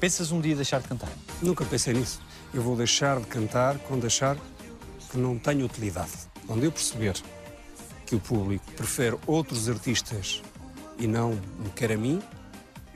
Pensas 0.00 0.32
um 0.32 0.40
dia 0.40 0.56
deixar 0.56 0.80
de 0.80 0.88
cantar? 0.88 1.10
Nunca 1.42 1.66
pensei 1.66 1.92
nisso. 1.92 2.18
Eu 2.54 2.62
vou 2.62 2.76
deixar 2.76 3.20
de 3.20 3.26
cantar 3.26 3.78
quando 3.80 4.06
achar 4.06 4.38
que 5.14 5.20
não 5.20 5.38
tenho 5.38 5.64
utilidade. 5.64 6.10
Quando 6.44 6.64
eu 6.64 6.72
perceber 6.72 7.14
que 8.04 8.16
o 8.16 8.20
público 8.20 8.64
prefere 8.72 9.16
outros 9.28 9.68
artistas 9.68 10.42
e 10.98 11.06
não 11.06 11.30
me 11.30 11.70
quer 11.74 11.92
a 11.92 11.96
mim, 11.96 12.20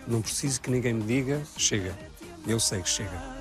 não 0.04 0.20
preciso 0.20 0.60
que 0.60 0.68
ninguém 0.68 0.94
me 0.94 1.04
diga 1.04 1.40
chega. 1.56 1.96
Eu 2.44 2.58
sei 2.58 2.82
que 2.82 2.90
chega. 2.90 3.38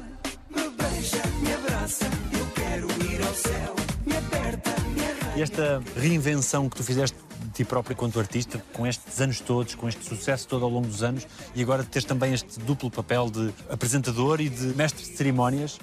E 5.35 5.41
esta 5.41 5.81
reinvenção 5.95 6.69
que 6.69 6.75
tu 6.75 6.83
fizeste 6.83 7.17
de 7.41 7.49
ti 7.49 7.65
próprio 7.65 7.93
enquanto 7.93 8.19
artista, 8.19 8.63
com 8.73 8.85
estes 8.85 9.19
anos 9.19 9.39
todos, 9.39 9.73
com 9.73 9.89
este 9.89 10.05
sucesso 10.05 10.47
todo 10.47 10.65
ao 10.65 10.69
longo 10.69 10.87
dos 10.87 11.01
anos, 11.01 11.27
e 11.55 11.63
agora 11.63 11.83
teres 11.83 12.05
também 12.05 12.33
este 12.33 12.59
duplo 12.59 12.91
papel 12.91 13.29
de 13.29 13.51
apresentador 13.69 14.39
e 14.39 14.49
de 14.49 14.67
mestre 14.75 15.03
de 15.03 15.17
cerimónias, 15.17 15.79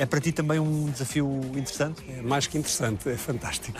é 0.00 0.06
para 0.06 0.18
ti 0.18 0.32
também 0.32 0.58
um 0.58 0.86
desafio 0.86 1.28
interessante? 1.50 2.02
É 2.08 2.22
mais 2.22 2.46
que 2.46 2.56
interessante, 2.56 3.06
é 3.10 3.18
fantástico. 3.18 3.78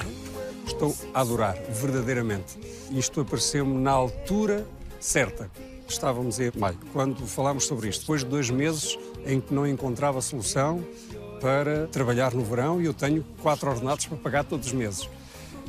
Estou 0.66 0.94
a 1.14 1.22
adorar, 1.22 1.56
verdadeiramente. 1.70 2.58
Isto 2.90 3.22
apareceu-me 3.22 3.80
na 3.80 3.92
altura 3.92 4.66
certa. 5.00 5.50
Estávamos 5.88 6.38
em 6.38 6.52
maio, 6.54 6.76
quando 6.92 7.26
falámos 7.26 7.66
sobre 7.66 7.88
isto. 7.88 8.02
Depois 8.02 8.22
de 8.22 8.28
dois 8.28 8.50
meses 8.50 8.98
em 9.24 9.40
que 9.40 9.54
não 9.54 9.66
encontrava 9.66 10.20
solução 10.20 10.84
para 11.40 11.86
trabalhar 11.86 12.34
no 12.34 12.44
verão 12.44 12.82
e 12.82 12.84
eu 12.84 12.92
tenho 12.92 13.24
quatro 13.40 13.70
ordenados 13.70 14.04
para 14.04 14.18
pagar 14.18 14.44
todos 14.44 14.66
os 14.66 14.72
meses. 14.74 15.08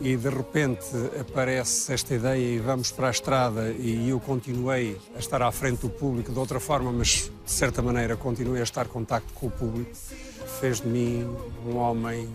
E 0.01 0.17
de 0.17 0.29
repente 0.29 0.85
aparece 1.17 1.93
esta 1.93 2.13
ideia 2.13 2.55
e 2.55 2.59
vamos 2.59 2.91
para 2.91 3.07
a 3.07 3.11
estrada 3.11 3.71
e 3.71 4.09
eu 4.09 4.19
continuei 4.19 4.97
a 5.15 5.19
estar 5.19 5.41
à 5.41 5.51
frente 5.51 5.79
do 5.79 5.89
público 5.89 6.29
de 6.29 6.37
outra 6.37 6.59
forma, 6.59 6.91
mas 6.91 7.31
de 7.45 7.51
certa 7.51 7.81
maneira 7.81 8.17
continuei 8.17 8.59
a 8.59 8.63
estar 8.63 8.85
em 8.85 8.89
contacto 8.89 9.31
com 9.33 9.47
o 9.47 9.51
público. 9.51 9.91
Fez 10.61 10.79
de 10.79 10.87
mim 10.87 11.27
um 11.65 11.75
homem 11.75 12.29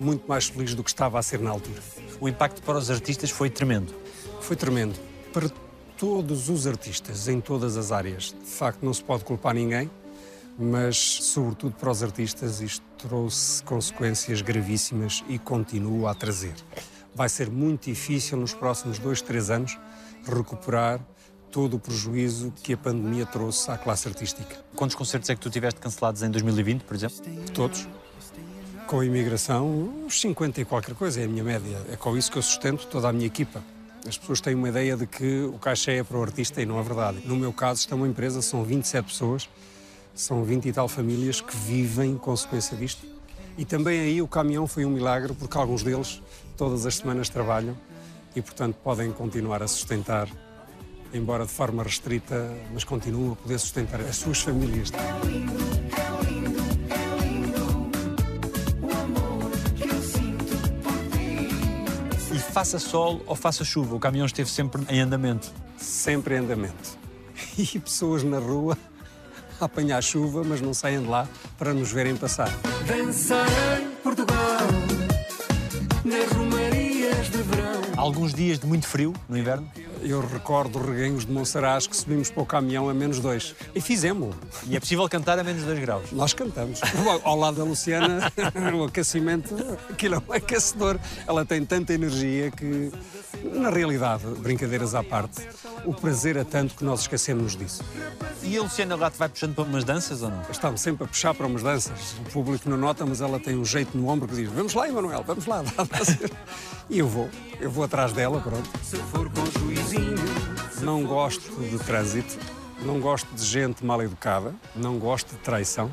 muito 0.00 0.26
mais 0.26 0.48
feliz 0.48 0.74
do 0.74 0.82
que 0.82 0.88
estava 0.88 1.18
a 1.18 1.22
ser 1.22 1.38
na 1.38 1.50
altura. 1.50 1.82
O 2.18 2.26
impacto 2.26 2.62
para 2.62 2.78
os 2.78 2.90
artistas 2.90 3.28
foi 3.28 3.50
tremendo. 3.50 3.94
Foi 4.40 4.56
tremendo. 4.56 4.98
Para 5.30 5.50
todos 5.98 6.48
os 6.48 6.66
artistas, 6.66 7.28
em 7.28 7.38
todas 7.38 7.76
as 7.76 7.92
áreas. 7.92 8.34
De 8.42 8.50
facto, 8.50 8.82
não 8.82 8.94
se 8.94 9.04
pode 9.04 9.26
culpar 9.26 9.52
ninguém, 9.54 9.90
mas, 10.58 10.96
sobretudo 10.96 11.74
para 11.74 11.90
os 11.90 12.02
artistas, 12.02 12.62
isto 12.62 12.82
trouxe 12.96 13.62
consequências 13.62 14.40
gravíssimas 14.40 15.22
e 15.28 15.38
continua 15.38 16.12
a 16.12 16.14
trazer. 16.14 16.54
Vai 17.14 17.28
ser 17.28 17.50
muito 17.50 17.90
difícil 17.90 18.38
nos 18.38 18.54
próximos 18.54 18.98
dois, 18.98 19.20
três 19.20 19.50
anos 19.50 19.78
recuperar 20.26 20.98
todo 21.50 21.74
o 21.74 21.78
prejuízo 21.78 22.52
que 22.62 22.72
a 22.72 22.76
pandemia 22.76 23.26
trouxe 23.26 23.70
à 23.70 23.78
classe 23.78 24.08
artística. 24.08 24.56
Quantos 24.74 24.94
concertos 24.94 25.28
é 25.30 25.34
que 25.34 25.40
tu 25.40 25.50
tiveste 25.50 25.80
cancelados 25.80 26.22
em 26.22 26.30
2020, 26.30 26.82
por 26.82 26.94
exemplo? 26.94 27.16
Todos. 27.52 27.86
Com 28.86 29.00
a 29.00 29.04
imigração, 29.04 29.68
uns 30.06 30.20
50 30.20 30.60
e 30.60 30.64
qualquer 30.64 30.94
coisa 30.94 31.20
é 31.20 31.24
a 31.24 31.28
minha 31.28 31.44
média. 31.44 31.78
É 31.92 31.96
com 31.96 32.16
isso 32.16 32.30
que 32.30 32.38
eu 32.38 32.42
sustento 32.42 32.86
toda 32.86 33.08
a 33.08 33.12
minha 33.12 33.26
equipa. 33.26 33.62
As 34.06 34.16
pessoas 34.16 34.40
têm 34.40 34.54
uma 34.54 34.68
ideia 34.68 34.96
de 34.96 35.06
que 35.06 35.42
o 35.42 35.58
cachê 35.58 35.92
é 35.92 36.04
para 36.04 36.16
o 36.16 36.22
artista 36.22 36.62
e 36.62 36.66
não 36.66 36.78
é 36.78 36.82
verdade. 36.82 37.18
No 37.24 37.36
meu 37.36 37.52
caso, 37.52 37.80
isto 37.80 37.92
é 37.92 37.96
uma 37.96 38.08
empresa, 38.08 38.40
são 38.40 38.64
27 38.64 39.04
pessoas, 39.04 39.48
são 40.14 40.42
20 40.44 40.66
e 40.66 40.72
tal 40.72 40.88
famílias 40.88 41.40
que 41.40 41.54
vivem 41.54 42.12
em 42.12 42.16
consequência 42.16 42.76
disto. 42.76 43.06
E 43.58 43.64
também 43.64 44.00
aí 44.00 44.22
o 44.22 44.28
caminhão 44.28 44.66
foi 44.66 44.84
um 44.84 44.90
milagre, 44.90 45.34
porque 45.34 45.58
alguns 45.58 45.82
deles 45.82 46.22
todas 46.56 46.86
as 46.86 46.96
semanas 46.96 47.28
trabalham 47.28 47.76
e, 48.34 48.40
portanto, 48.40 48.76
podem 48.82 49.10
continuar 49.10 49.62
a 49.62 49.68
sustentar, 49.68 50.28
embora 51.12 51.44
de 51.44 51.52
forma 51.52 51.82
restrita, 51.82 52.50
mas 52.72 52.84
continuam 52.84 53.32
a 53.32 53.36
poder 53.36 53.58
sustentar 53.58 54.00
as 54.00 54.16
suas 54.16 54.40
famílias. 54.40 54.90
E 62.32 62.38
faça 62.38 62.78
sol 62.78 63.22
ou 63.26 63.34
faça 63.34 63.64
chuva, 63.64 63.94
o 63.94 64.00
caminhão 64.00 64.26
esteve 64.26 64.50
sempre 64.50 64.82
em 64.88 65.00
andamento. 65.00 65.50
sempre 65.78 66.34
em 66.34 66.38
andamento. 66.38 66.98
E 67.58 67.78
pessoas 67.78 68.22
na 68.22 68.38
rua 68.38 68.78
a 69.60 69.64
apanhar 69.64 70.00
chuva, 70.00 70.44
mas 70.44 70.60
não 70.60 70.72
saem 70.72 71.02
de 71.02 71.08
lá 71.08 71.26
para 71.56 71.74
nos 71.74 71.90
verem 71.90 72.16
passar. 72.16 72.48
Dançar 72.86 73.46
em 73.80 73.90
Portugal, 74.02 74.36
nas 76.04 76.32
romarias 76.32 77.26
de 77.26 77.42
verão. 77.42 77.82
Alguns 77.96 78.32
dias 78.32 78.60
de 78.60 78.66
muito 78.66 78.86
frio 78.86 79.12
no 79.28 79.36
inverno 79.36 79.68
Eu 80.02 80.20
recordo 80.20 80.78
reguenhos 80.78 81.26
de 81.26 81.32
Monsaraz 81.32 81.86
que 81.86 81.96
subimos 81.96 82.30
para 82.30 82.42
o 82.42 82.46
caminhão 82.46 82.88
a 82.88 82.94
menos 82.94 83.18
dois. 83.20 83.54
E 83.74 83.80
fizemos. 83.80 84.34
e 84.66 84.76
é 84.76 84.80
possível 84.80 85.08
cantar 85.08 85.38
a 85.38 85.44
menos 85.44 85.64
2 85.64 85.78
graus. 85.80 86.12
Nós 86.12 86.32
cantamos. 86.32 86.80
Ao 87.24 87.36
lado 87.36 87.58
da 87.58 87.64
Luciana, 87.64 88.32
o 88.74 88.84
aquecimento, 88.84 89.54
aquilo 89.90 90.16
é 90.16 90.18
um 90.18 90.32
aquecedor. 90.32 90.98
Ela 91.26 91.44
tem 91.44 91.64
tanta 91.64 91.92
energia 91.92 92.50
que, 92.50 92.90
na 93.44 93.70
realidade, 93.70 94.24
brincadeiras 94.38 94.94
à 94.94 95.02
parte, 95.02 95.46
o 95.84 95.94
prazer 95.94 96.36
é 96.36 96.44
tanto 96.44 96.74
que 96.74 96.84
nós 96.84 97.00
esquecemos 97.00 97.56
disso. 97.56 97.82
E 98.42 98.56
a 98.56 98.62
Luciana 98.62 98.96
lá 98.96 99.10
te 99.10 99.18
vai 99.18 99.28
puxando 99.28 99.54
para 99.54 99.64
umas 99.64 99.84
danças 99.84 100.22
ou 100.22 100.30
não? 100.30 100.42
Está-me 100.50 100.78
sempre 100.78 101.04
a 101.04 101.06
puxar 101.06 101.34
para 101.34 101.46
umas 101.46 101.62
danças. 101.62 102.14
O 102.18 102.30
público 102.30 102.68
não 102.68 102.76
nota, 102.76 103.04
mas 103.04 103.20
ela 103.20 103.38
tem 103.38 103.56
um 103.56 103.64
jeito 103.64 103.96
no 103.96 104.08
ombro 104.08 104.28
que 104.28 104.34
diz: 104.34 104.50
Vamos 104.50 104.74
lá, 104.74 104.88
Emanuel, 104.88 105.22
vamos 105.26 105.46
lá. 105.46 105.62
dá 105.76 105.82
a 105.82 105.84
dançar." 105.84 106.30
E 106.88 106.98
eu 106.98 107.06
vou, 107.06 107.28
eu 107.60 107.70
vou 107.70 107.84
atrás 107.84 108.12
dela, 108.12 108.40
pronto. 108.40 108.68
Se 108.82 108.96
for 108.96 109.28
com 109.30 109.44
juizinho, 109.60 110.14
Não 110.82 111.04
gosto 111.04 111.50
de 111.60 111.78
trânsito, 111.78 112.38
não 112.82 113.00
gosto 113.00 113.28
de 113.34 113.44
gente 113.44 113.84
mal 113.84 114.00
educada, 114.02 114.54
não 114.74 114.98
gosto 114.98 115.30
de 115.30 115.38
traição. 115.38 115.90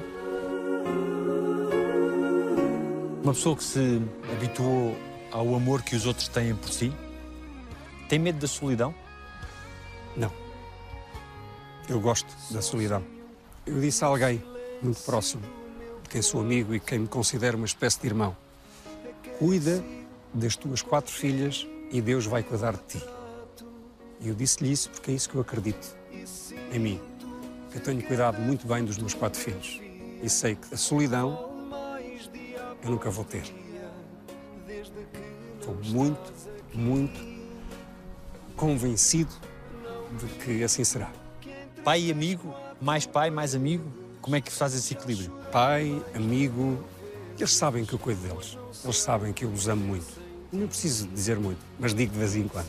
Uma 3.24 3.34
pessoa 3.34 3.56
que 3.56 3.64
se 3.64 4.02
habituou 4.32 4.96
ao 5.32 5.56
amor 5.56 5.82
que 5.82 5.96
os 5.96 6.06
outros 6.06 6.28
têm 6.28 6.56
por 6.56 6.70
si, 6.70 6.94
tem 8.08 8.20
medo 8.20 8.40
da 8.40 8.48
solidão? 8.48 8.94
Não. 10.16 10.32
Eu 11.90 12.00
gosto 12.00 12.28
da 12.52 12.62
solidão. 12.62 13.04
Eu 13.66 13.80
disse 13.80 14.04
a 14.04 14.08
alguém 14.08 14.44
muito 14.82 15.02
próximo, 15.02 15.44
de 16.04 16.10
quem 16.10 16.22
sou 16.22 16.42
amigo 16.42 16.74
e 16.74 16.80
quem 16.80 17.00
me 17.00 17.08
considera 17.08 17.58
uma 17.58 17.66
espécie 17.66 18.00
de 18.00 18.08
irmão: 18.08 18.36
cuida 19.40 19.84
das 20.34 20.56
tuas 20.56 20.82
quatro 20.82 21.12
filhas 21.12 21.68
e 21.92 22.02
Deus 22.02 22.26
vai 22.26 22.44
cuidar 22.44 22.74
de 22.74 22.84
ti. 22.84 23.04
E 24.20 24.30
eu 24.30 24.36
disse-lhe 24.36 24.72
isso 24.72 24.90
porque 24.90 25.12
é 25.12 25.14
isso 25.14 25.30
que 25.30 25.36
eu 25.36 25.42
acredito 25.42 25.96
em 26.72 26.80
mim. 26.80 27.02
Eu 27.74 27.82
tenho 27.82 28.02
cuidado 28.04 28.40
muito 28.40 28.66
bem 28.68 28.86
dos 28.86 28.98
meus 28.98 29.14
quatro 29.14 29.40
filhos 29.40 29.82
e 30.22 30.30
sei 30.30 30.56
que 30.56 30.74
a 30.74 30.78
solidão 30.78 31.52
eu 32.84 32.92
nunca 32.92 33.10
vou 33.10 33.26
ter. 33.26 33.44
Estou 35.60 35.76
muito, 35.84 36.34
muito 36.74 37.35
convencido 38.56 39.34
de 40.20 40.26
que 40.44 40.64
assim 40.64 40.84
será. 40.84 41.12
Pai 41.84 42.02
e 42.02 42.12
amigo, 42.12 42.54
mais 42.82 43.06
pai, 43.06 43.30
mais 43.30 43.54
amigo? 43.56 43.86
Como 44.22 44.36
é 44.36 44.42
que 44.42 44.52
faz 44.52 44.74
esse 44.74 44.94
equilíbrio? 44.94 45.32
pai, 45.56 46.04
amigo, 46.14 46.78
eles 47.38 47.54
sabem 47.54 47.86
que 47.86 47.94
eu 47.94 48.00
cuido 48.00 48.20
deles. 48.28 48.58
Eles 48.84 48.98
sabem 48.98 49.32
que 49.32 49.46
eu 49.46 49.50
os 49.50 49.70
amo 49.70 49.86
muito. 49.86 50.06
Não 50.52 50.68
preciso 50.68 51.08
dizer 51.08 51.40
muito, 51.40 51.60
mas 51.80 51.94
digo 51.94 52.12
de 52.12 52.20
vez 52.20 52.36
em 52.36 52.46
quando. 52.46 52.68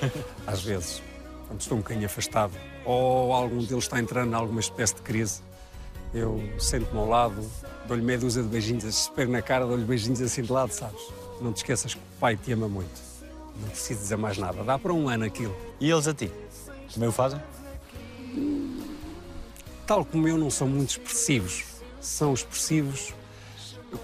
Às 0.46 0.62
vezes, 0.62 1.02
quando 1.48 1.62
estou 1.62 1.78
um 1.78 1.80
bocadinho 1.80 2.04
afastado, 2.04 2.52
ou 2.84 3.32
algum 3.32 3.64
deles 3.64 3.84
está 3.84 3.98
entrando 3.98 4.32
em 4.32 4.34
alguma 4.34 4.60
espécie 4.60 4.96
de 4.96 5.00
crise, 5.00 5.40
eu 6.12 6.38
sento-me 6.58 6.98
ao 6.98 7.08
lado, 7.08 7.42
dou-lhe 7.88 8.02
meia 8.02 8.18
dúzia 8.18 8.42
de 8.42 8.50
beijinhos, 8.50 8.84
espero 8.84 9.30
na 9.30 9.40
cara, 9.40 9.64
dou-lhe 9.64 9.86
beijinhos 9.86 10.20
assim 10.20 10.42
de 10.42 10.52
lado, 10.52 10.74
sabes? 10.74 11.00
Não 11.40 11.54
te 11.54 11.56
esqueças 11.56 11.94
que 11.94 12.00
o 12.00 12.20
pai 12.20 12.36
te 12.36 12.52
ama 12.52 12.68
muito. 12.68 13.00
Não 13.60 13.68
preciso 13.68 14.00
dizer 14.00 14.16
mais 14.16 14.38
nada. 14.38 14.62
Dá 14.62 14.78
para 14.78 14.92
um 14.92 15.08
ano 15.08 15.24
aquilo. 15.24 15.56
E 15.80 15.90
eles 15.90 16.06
a 16.06 16.14
ti? 16.14 16.30
Também 16.92 17.08
o 17.08 17.12
fazem? 17.12 17.40
Tal 19.86 20.04
como 20.04 20.26
eu, 20.26 20.36
não 20.36 20.50
são 20.50 20.68
muito 20.68 20.90
expressivos. 20.90 21.64
são 22.00 22.34
expressivos 22.34 23.14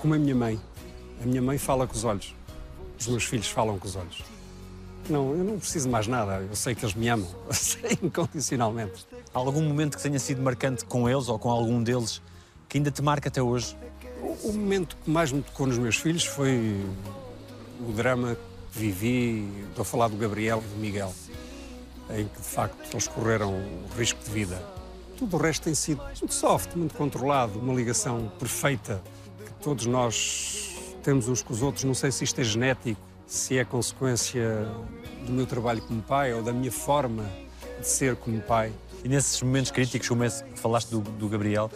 como 0.00 0.14
a 0.14 0.18
minha 0.18 0.34
mãe. 0.34 0.60
A 1.22 1.26
minha 1.26 1.42
mãe 1.42 1.58
fala 1.58 1.86
com 1.86 1.94
os 1.94 2.04
olhos. 2.04 2.34
Os 2.98 3.08
meus 3.08 3.24
filhos 3.24 3.48
falam 3.48 3.78
com 3.78 3.86
os 3.86 3.96
olhos. 3.96 4.22
Não, 5.10 5.32
eu 5.32 5.44
não 5.44 5.58
preciso 5.58 5.88
mais 5.88 6.06
nada. 6.06 6.46
Eu 6.48 6.54
sei 6.54 6.74
que 6.74 6.84
eles 6.84 6.94
me 6.94 7.08
amam. 7.08 7.28
Eu 7.46 7.54
sei 7.54 7.98
incondicionalmente. 8.02 9.06
Há 9.34 9.38
algum 9.38 9.62
momento 9.62 9.96
que 9.96 10.02
tenha 10.02 10.18
sido 10.18 10.40
marcante 10.40 10.84
com 10.84 11.08
eles 11.08 11.28
ou 11.28 11.38
com 11.38 11.50
algum 11.50 11.82
deles 11.82 12.22
que 12.68 12.78
ainda 12.78 12.90
te 12.90 13.02
marca 13.02 13.28
até 13.28 13.42
hoje? 13.42 13.76
O, 14.20 14.48
o 14.48 14.52
momento 14.52 14.96
que 15.04 15.10
mais 15.10 15.32
me 15.32 15.42
tocou 15.42 15.66
nos 15.66 15.78
meus 15.78 15.96
filhos 15.96 16.24
foi 16.24 16.80
o 17.80 17.92
drama 17.92 18.36
vivi. 18.72 19.48
Estou 19.68 19.82
a 19.82 19.84
falar 19.84 20.08
do 20.08 20.16
Gabriel 20.16 20.62
e 20.64 20.68
do 20.74 20.80
Miguel, 20.80 21.12
em 22.10 22.26
que 22.26 22.38
de 22.38 22.46
facto 22.46 22.76
eles 22.92 23.06
correram 23.06 23.54
risco 23.96 24.22
de 24.24 24.30
vida. 24.30 24.62
Tudo 25.16 25.36
o 25.36 25.40
resto 25.40 25.64
tem 25.64 25.74
sido 25.74 26.02
muito 26.02 26.34
soft, 26.34 26.74
muito 26.74 26.94
controlado, 26.94 27.58
uma 27.58 27.74
ligação 27.74 28.32
perfeita 28.38 29.02
que 29.44 29.52
todos 29.62 29.86
nós 29.86 30.74
temos 31.02 31.28
uns 31.28 31.42
com 31.42 31.52
os 31.52 31.62
outros. 31.62 31.84
Não 31.84 31.94
sei 31.94 32.10
se 32.10 32.24
isto 32.24 32.40
é 32.40 32.44
genético, 32.44 33.00
se 33.26 33.56
é 33.58 33.64
consequência 33.64 34.66
do 35.24 35.32
meu 35.32 35.46
trabalho 35.46 35.80
como 35.82 36.02
pai 36.02 36.34
ou 36.34 36.42
da 36.42 36.52
minha 36.52 36.72
forma 36.72 37.24
de 37.78 37.86
ser 37.86 38.16
como 38.16 38.40
pai. 38.40 38.72
E 39.04 39.08
nesses 39.08 39.40
momentos 39.42 39.70
críticos, 39.70 40.08
como 40.08 40.24
esse 40.24 40.42
que 40.44 40.58
falaste 40.58 40.90
do, 40.90 41.00
do 41.00 41.28
Gabriel, 41.28 41.70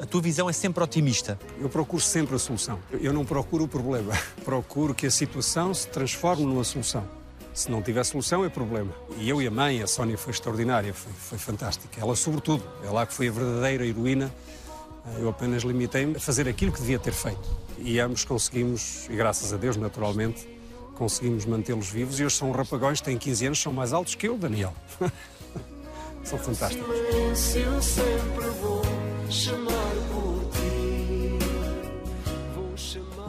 a 0.00 0.06
tua 0.06 0.22
visão 0.22 0.48
é 0.48 0.52
sempre 0.52 0.82
otimista. 0.82 1.38
Eu 1.60 1.68
procuro 1.68 2.02
sempre 2.02 2.34
a 2.34 2.38
solução. 2.38 2.78
Eu 3.00 3.12
não 3.12 3.24
procuro 3.24 3.64
o 3.64 3.68
problema. 3.68 4.12
Procuro 4.44 4.94
que 4.94 5.06
a 5.06 5.10
situação 5.10 5.74
se 5.74 5.86
transforme 5.88 6.44
numa 6.44 6.64
solução. 6.64 7.06
Se 7.52 7.70
não 7.70 7.82
tiver 7.82 8.02
solução, 8.04 8.44
é 8.44 8.48
problema. 8.48 8.92
E 9.18 9.28
eu 9.28 9.42
e 9.42 9.46
a 9.46 9.50
mãe, 9.50 9.82
a 9.82 9.86
Sónia, 9.86 10.16
foi 10.16 10.32
extraordinária, 10.32 10.94
foi, 10.94 11.12
foi 11.12 11.38
fantástica. 11.38 12.00
Ela, 12.00 12.16
sobretudo, 12.16 12.64
ela 12.82 13.04
que 13.04 13.12
foi 13.12 13.28
a 13.28 13.32
verdadeira 13.32 13.84
heroína. 13.84 14.32
Eu 15.18 15.28
apenas 15.28 15.62
limitei-me 15.62 16.16
a 16.16 16.20
fazer 16.20 16.48
aquilo 16.48 16.72
que 16.72 16.80
devia 16.80 16.98
ter 16.98 17.12
feito. 17.12 17.48
E 17.78 17.98
ambos 17.98 18.24
conseguimos, 18.24 19.06
e 19.10 19.16
graças 19.16 19.52
a 19.52 19.56
Deus, 19.56 19.76
naturalmente, 19.76 20.48
conseguimos 20.96 21.44
mantê-los 21.44 21.90
vivos. 21.90 22.20
E 22.20 22.24
hoje 22.24 22.36
são 22.36 22.50
rapagões, 22.52 23.00
têm 23.00 23.18
15 23.18 23.46
anos, 23.46 23.60
são 23.60 23.72
mais 23.72 23.92
altos 23.92 24.14
que 24.14 24.28
eu, 24.28 24.38
Daniel. 24.38 24.72
são 26.24 26.38
fantásticos. 26.38 26.86
Eu 27.56 27.82
sempre 27.82 28.46
vou 28.60 28.82
chamar 29.28 29.79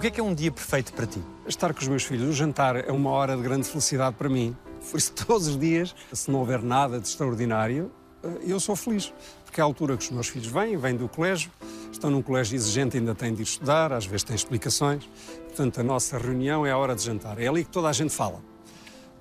O 0.02 0.04
que 0.04 0.08
é 0.08 0.10
que 0.10 0.20
é 0.20 0.24
um 0.24 0.34
dia 0.34 0.52
perfeito 0.52 0.94
para 0.94 1.06
ti? 1.06 1.22
Estar 1.46 1.76
com 1.76 1.80
os 1.80 1.88
meus 1.88 2.04
filhos, 2.04 2.28
o 2.28 2.34
jantar 2.34 2.76
é 2.76 2.92
uma 2.92 3.12
hora 3.12 3.38
de 3.38 3.44
grande 3.44 3.68
felicidade 3.68 4.16
para 4.16 4.28
mim. 4.28 4.58
Por 4.90 4.98
isso, 4.98 5.14
todos 5.14 5.46
os 5.46 5.60
dias, 5.60 5.96
se 6.12 6.32
não 6.32 6.40
houver 6.40 6.60
nada 6.64 7.00
de 7.00 7.08
extraordinário, 7.08 7.92
eh, 8.24 8.28
eu 8.48 8.60
sou 8.60 8.76
feliz. 8.76 9.14
Porque 9.46 9.62
é 9.62 9.64
a 9.64 9.66
altura 9.66 9.96
que 9.96 10.04
os 10.06 10.10
meus 10.10 10.28
filhos 10.28 10.48
vêm, 10.48 10.76
vêm 10.76 10.96
do 10.96 11.08
colégio, 11.08 11.52
estão 11.92 12.10
num 12.10 12.24
colégio 12.24 12.56
exigente, 12.56 12.98
ainda 12.98 13.14
têm 13.14 13.32
de 13.32 13.42
ir 13.42 13.44
estudar, 13.44 13.94
às 13.94 14.04
vezes 14.08 14.24
têm 14.24 14.36
explicações. 14.36 15.08
Portanto, 15.50 15.80
a 15.80 15.84
nossa 15.84 16.18
reunião 16.18 16.66
é 16.66 16.72
a 16.72 16.78
hora 16.80 16.96
de 16.96 17.04
jantar. 17.04 17.40
É 17.40 17.48
ali 17.48 17.64
que 17.64 17.70
toda 17.70 17.88
a 17.88 17.94
gente 17.94 18.12
fala. 18.12 18.42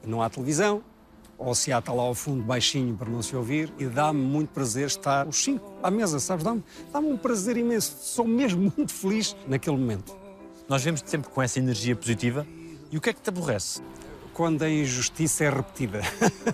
Não 0.02 0.22
há 0.22 0.30
televisão, 0.30 0.82
ou 1.36 1.54
se 1.54 1.74
há, 1.74 1.80
está 1.80 1.92
lá 1.92 2.04
ao 2.04 2.14
fundo 2.14 2.42
baixinho 2.42 2.96
para 2.96 3.10
não 3.10 3.20
se 3.20 3.36
ouvir, 3.36 3.70
e 3.78 3.84
dá-me 3.84 4.22
muito 4.22 4.48
prazer 4.48 4.86
estar 4.86 5.28
os 5.28 5.44
cinco 5.44 5.74
à 5.82 5.90
mesa, 5.90 6.18
sabes? 6.18 6.42
Dá-me 6.42 6.64
dá 6.90 7.00
um 7.00 7.18
prazer 7.18 7.58
imenso. 7.58 7.98
Sou 8.00 8.26
mesmo 8.26 8.72
muito 8.74 8.94
feliz 8.94 9.36
naquele 9.46 9.76
momento. 9.76 10.19
Nós 10.70 10.84
vemos-te 10.84 11.10
sempre 11.10 11.28
com 11.28 11.42
essa 11.42 11.58
energia 11.58 11.96
positiva. 11.96 12.46
E 12.92 12.96
o 12.96 13.00
que 13.00 13.10
é 13.10 13.12
que 13.12 13.20
te 13.20 13.28
aborrece? 13.28 13.82
quando 14.32 14.62
a 14.62 14.70
injustiça 14.70 15.44
é 15.44 15.50
repetida. 15.50 16.00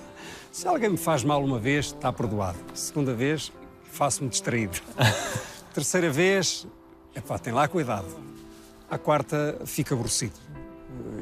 Se 0.51 0.67
alguém 0.67 0.89
me 0.89 0.97
faz 0.97 1.23
mal 1.23 1.45
uma 1.45 1.59
vez, 1.59 1.87
está 1.87 2.11
perdoado. 2.11 2.59
Segunda 2.75 3.15
vez, 3.15 3.53
faço-me 3.93 4.31
distraído. 4.31 4.81
Terceira 5.75 6.11
vez, 6.11 6.67
epá, 7.15 7.39
tem 7.39 7.53
lá 7.53 7.69
cuidado. 7.69 8.09
À 8.91 8.97
quarta, 8.97 9.61
fico 9.67 9.93
aborrecido. 9.93 10.35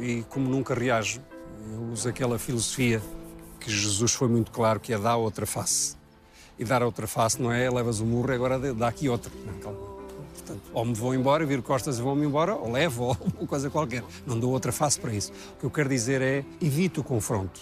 E 0.00 0.24
como 0.30 0.48
nunca 0.48 0.72
reajo, 0.72 1.20
eu 1.72 1.82
uso 1.92 2.08
aquela 2.08 2.38
filosofia 2.38 3.02
que 3.58 3.70
Jesus 3.70 4.12
foi 4.14 4.28
muito 4.28 4.52
claro, 4.52 4.78
que 4.78 4.94
é 4.94 4.98
dar 4.98 5.16
outra 5.16 5.44
face. 5.44 5.96
E 6.56 6.64
dar 6.64 6.80
a 6.80 6.86
outra 6.86 7.08
face 7.08 7.42
não 7.42 7.52
é 7.52 7.68
levas 7.68 7.98
o 7.98 8.06
murro 8.06 8.30
e 8.30 8.34
agora 8.36 8.72
dá 8.72 8.86
aqui 8.86 9.08
outra. 9.08 9.32
Não, 9.44 9.58
calma. 9.58 9.93
Portanto, 10.44 10.70
ou 10.74 10.84
me 10.84 10.94
vou 10.94 11.14
embora, 11.14 11.46
viro 11.46 11.62
costas 11.62 11.98
e 11.98 12.02
vou-me 12.02 12.26
embora, 12.26 12.54
ou 12.54 12.70
levo, 12.70 13.04
ou 13.04 13.16
coisa 13.48 13.70
qualquer. 13.70 14.04
Não 14.26 14.38
dou 14.38 14.52
outra 14.52 14.70
face 14.70 15.00
para 15.00 15.12
isso. 15.12 15.32
O 15.56 15.60
que 15.60 15.64
eu 15.64 15.70
quero 15.70 15.88
dizer 15.88 16.20
é, 16.20 16.44
evito 16.60 17.00
o 17.00 17.04
confronto. 17.04 17.60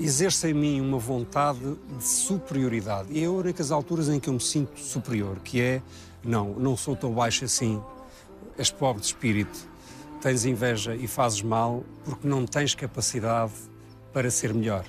Exerça 0.00 0.48
em 0.48 0.54
mim 0.54 0.80
uma 0.80 0.98
vontade 0.98 1.60
de 1.96 2.04
superioridade. 2.04 3.08
E 3.12 3.22
é 3.22 3.28
únicas 3.28 3.70
alturas 3.70 4.08
em 4.08 4.18
que 4.18 4.28
eu 4.28 4.32
me 4.32 4.40
sinto 4.40 4.80
superior, 4.80 5.38
que 5.44 5.60
é, 5.60 5.80
não, 6.24 6.50
não 6.54 6.76
sou 6.76 6.96
tão 6.96 7.12
baixo 7.12 7.44
assim, 7.44 7.80
és 8.58 8.70
pobre 8.70 9.00
de 9.00 9.06
espírito, 9.06 9.68
tens 10.20 10.44
inveja 10.44 10.96
e 10.96 11.06
fazes 11.06 11.42
mal 11.42 11.84
porque 12.04 12.26
não 12.26 12.44
tens 12.44 12.74
capacidade 12.74 13.52
para 14.12 14.28
ser 14.30 14.52
melhor. 14.52 14.84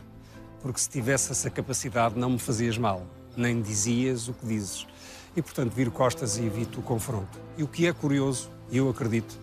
Porque 0.63 0.79
se 0.79 0.89
tivesse 0.89 1.31
essa 1.31 1.51
capacidade, 1.51 2.17
não 2.17 2.31
me 2.31 2.39
fazias 2.39 2.75
mal, 2.75 3.05
nem 3.37 3.61
dizias 3.61 4.27
o 4.27 4.33
que 4.33 4.47
dizes. 4.47 4.87
E, 5.35 5.41
portanto, 5.41 5.73
viro 5.73 5.91
costas 5.91 6.37
e 6.37 6.45
evito 6.45 6.79
o 6.79 6.83
confronto. 6.83 7.39
E 7.57 7.63
o 7.63 7.67
que 7.67 7.87
é 7.87 7.93
curioso, 7.93 8.49
e 8.71 8.77
eu 8.77 8.89
acredito, 8.89 9.37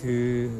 que 0.00 0.50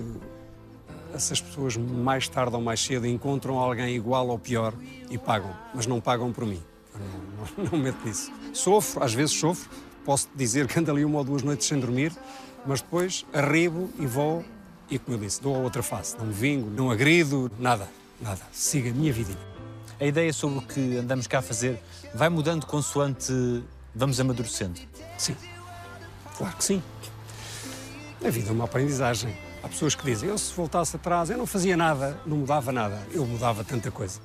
essas 1.15 1.41
pessoas 1.41 1.77
mais 1.77 2.29
tarde 2.29 2.55
ou 2.55 2.63
mais 2.63 2.81
cedo 2.81 3.07
encontram 3.07 3.59
alguém 3.59 3.95
igual 3.95 4.29
ou 4.29 4.39
pior 4.39 4.75
e 5.11 5.19
pagam, 5.19 5.55
mas 5.75 5.87
não 5.87 6.01
pagam 6.01 6.33
por 6.33 6.45
mim. 6.47 6.63
Não, 6.95 7.65
não, 7.65 7.71
não 7.73 7.79
meto 7.79 8.07
nisso. 8.07 8.33
Sofro, 8.53 9.03
às 9.03 9.13
vezes 9.13 9.39
sofro, 9.39 9.69
posso 10.05 10.29
dizer 10.35 10.67
que 10.67 10.79
ando 10.79 10.91
ali 10.91 11.05
uma 11.05 11.19
ou 11.19 11.25
duas 11.25 11.43
noites 11.43 11.67
sem 11.67 11.79
dormir, 11.79 12.13
mas 12.67 12.81
depois 12.81 13.25
arribo 13.33 13.91
e 13.99 14.07
vou 14.07 14.45
e, 14.91 14.99
como 14.99 15.17
eu 15.17 15.21
disse, 15.21 15.43
dou 15.43 15.55
a 15.55 15.59
outra 15.59 15.83
face. 15.83 16.17
Não 16.17 16.27
me 16.27 16.33
vingo, 16.33 16.71
não 16.71 16.91
agrido, 16.91 17.51
nada, 17.59 17.89
nada. 18.21 18.43
Siga 18.53 18.91
a 18.91 18.93
minha 18.93 19.13
vidinha. 19.13 19.39
A 19.99 20.05
ideia 20.05 20.33
sobre 20.33 20.59
o 20.59 20.63
que 20.63 20.97
andamos 20.97 21.27
cá 21.27 21.39
a 21.39 21.43
fazer 21.43 21.81
vai 22.15 22.29
mudando 22.29 22.67
consoante 22.67 23.33
vamos 23.97 24.21
amadurecendo. 24.21 24.79
Sim, 25.17 25.35
claro 26.37 26.55
que 26.57 26.65
sim. 26.65 26.83
A 28.25 28.29
vida 28.29 28.51
é 28.51 28.53
uma 28.53 28.65
aprendizagem. 28.65 29.35
Há 29.63 29.69
pessoas 29.69 29.95
que 29.95 30.05
dizem, 30.05 30.29
eu 30.29 30.39
se 30.39 30.53
voltasse 30.55 30.97
atrás, 30.97 31.31
eu 31.31 31.39
não 31.39 31.47
fazia 31.47 31.77
nada, 31.77 32.21
não 32.27 32.37
mudava 32.37 32.71
nada. 32.71 33.01
Eu 33.11 33.27
mudava 33.27 33.65
tanta 33.65 33.91
coisa. 33.91 34.21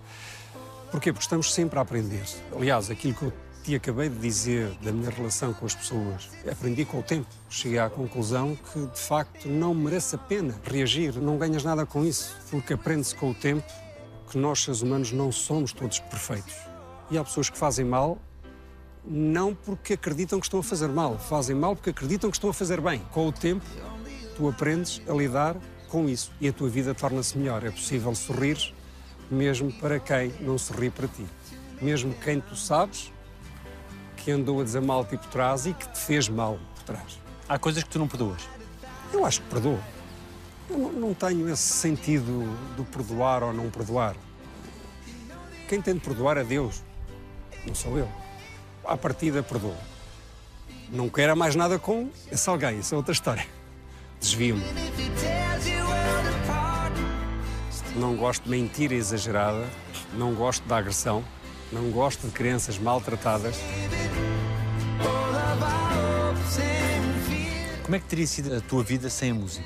Porquê? 0.92 1.12
Porque 1.14 1.24
estamos 1.24 1.54
sempre 1.54 1.80
a 1.80 1.82
aprender. 1.82 2.24
Aliás, 2.56 2.92
aquilo 2.92 3.14
que 3.14 3.24
eu 3.24 3.34
te 3.64 3.76
acabei 3.76 4.10
de 4.10 4.18
dizer 4.18 4.76
da 4.82 4.92
minha 4.92 5.10
relação 5.10 5.54
com 5.54 5.66
as 5.66 5.74
pessoas, 5.74 6.30
aprendi 6.50 6.84
com 6.84 7.00
o 7.00 7.04
tempo. 7.04 7.28
Cheguei 7.50 7.80
à 7.80 7.90
conclusão 7.90 8.56
que, 8.56 8.86
de 8.88 9.00
facto, 9.00 9.48
não 9.48 9.74
merece 9.74 10.16
a 10.16 10.18
pena 10.18 10.54
reagir. 10.64 11.16
Não 11.16 11.38
ganhas 11.38 11.64
nada 11.64 11.86
com 11.86 12.04
isso, 12.04 12.36
porque 12.50 12.74
aprende-se 12.74 13.16
com 13.16 13.32
o 13.32 13.34
tempo 13.34 13.64
que 14.30 14.38
nós, 14.38 14.64
seres 14.64 14.82
humanos, 14.82 15.12
não 15.12 15.32
somos 15.32 15.72
todos 15.72 16.00
perfeitos. 16.00 16.56
E 17.10 17.18
há 17.18 17.24
pessoas 17.24 17.50
que 17.50 17.58
fazem 17.58 17.86
mal 17.86 18.18
não 19.06 19.56
porque 19.56 19.94
acreditam 19.94 20.40
que 20.40 20.46
estão 20.46 20.60
a 20.60 20.64
fazer 20.64 20.88
mal, 20.88 21.18
fazem 21.18 21.56
mal 21.56 21.76
porque 21.76 21.90
acreditam 21.90 22.30
que 22.30 22.38
estão 22.38 22.50
a 22.50 22.54
fazer 22.54 22.80
bem. 22.80 23.00
Com 23.12 23.28
o 23.28 23.32
tempo, 23.32 23.66
tu 24.36 24.48
aprendes 24.48 25.02
a 25.08 25.14
lidar 25.14 25.56
com 25.90 26.08
isso 26.08 26.32
e 26.40 26.48
a 26.48 26.54
tua 26.54 26.70
vida 26.70 26.94
torna-se 26.94 27.38
melhor. 27.38 27.64
É 27.66 27.72
possível 27.72 28.14
sorrir 28.16 28.74
mesmo 29.30 29.72
para 29.72 30.00
quem 30.00 30.34
não 30.42 30.58
sorri 30.58 30.90
para 30.90 31.08
ti. 31.08 31.26
Mesmo 31.82 32.14
quem 32.14 32.40
tu 32.40 32.56
sabes 32.56 33.12
que 34.18 34.30
andou 34.30 34.62
a 34.62 34.64
dizer 34.64 34.82
mal 34.82 35.04
tipo 35.04 35.28
trás 35.28 35.66
e 35.66 35.74
que 35.74 35.88
te 35.90 36.00
fez 36.00 36.30
mal 36.30 36.60
por 36.76 36.84
trás. 36.84 37.20
Há 37.50 37.58
coisas 37.58 37.84
que 37.84 37.90
tu 37.90 37.98
não 37.98 38.08
perdoas. 38.08 38.48
Eu 39.12 39.26
acho 39.26 39.42
que 39.42 39.50
perdoo. 39.50 39.80
Eu 40.70 40.78
não, 40.78 40.92
não 40.92 41.14
tenho 41.14 41.50
esse 41.50 41.74
sentido 41.74 42.44
do 42.78 42.86
perdoar 42.86 43.44
ou 43.44 43.52
não 43.52 43.70
perdoar. 43.70 44.16
Quem 45.68 45.82
tem 45.82 45.96
de 45.96 46.02
perdoar 46.02 46.38
é 46.38 46.44
Deus, 46.44 46.84
não 47.66 47.74
sou 47.74 47.98
eu. 47.98 48.21
À 48.84 48.98
partida, 48.98 49.44
perdoo. 49.44 49.76
Não 50.90 51.10
quero 51.10 51.38
mais 51.38 51.56
nada 51.56 51.80
com 51.80 52.10
esse 52.32 52.50
alguém, 52.50 52.80
isso 52.80 52.94
é 52.94 52.98
outra 52.98 53.14
história. 53.14 53.46
Desvio-me. 54.20 54.64
Não 57.96 58.16
gosto 58.16 58.44
de 58.44 58.50
mentira 58.50 58.94
exagerada, 58.94 59.68
não 60.14 60.34
gosto 60.34 60.66
da 60.68 60.78
agressão, 60.78 61.24
não 61.72 61.92
gosto 61.92 62.28
de 62.28 62.34
crianças 62.34 62.78
maltratadas. 62.78 63.56
Como 67.84 67.96
é 67.96 68.00
que 68.00 68.06
teria 68.06 68.28
sido 68.28 68.56
a 68.56 68.62
tua 68.62 68.84
vida 68.84 69.10
sem 69.10 69.32
a 69.32 69.34
música? 69.34 69.66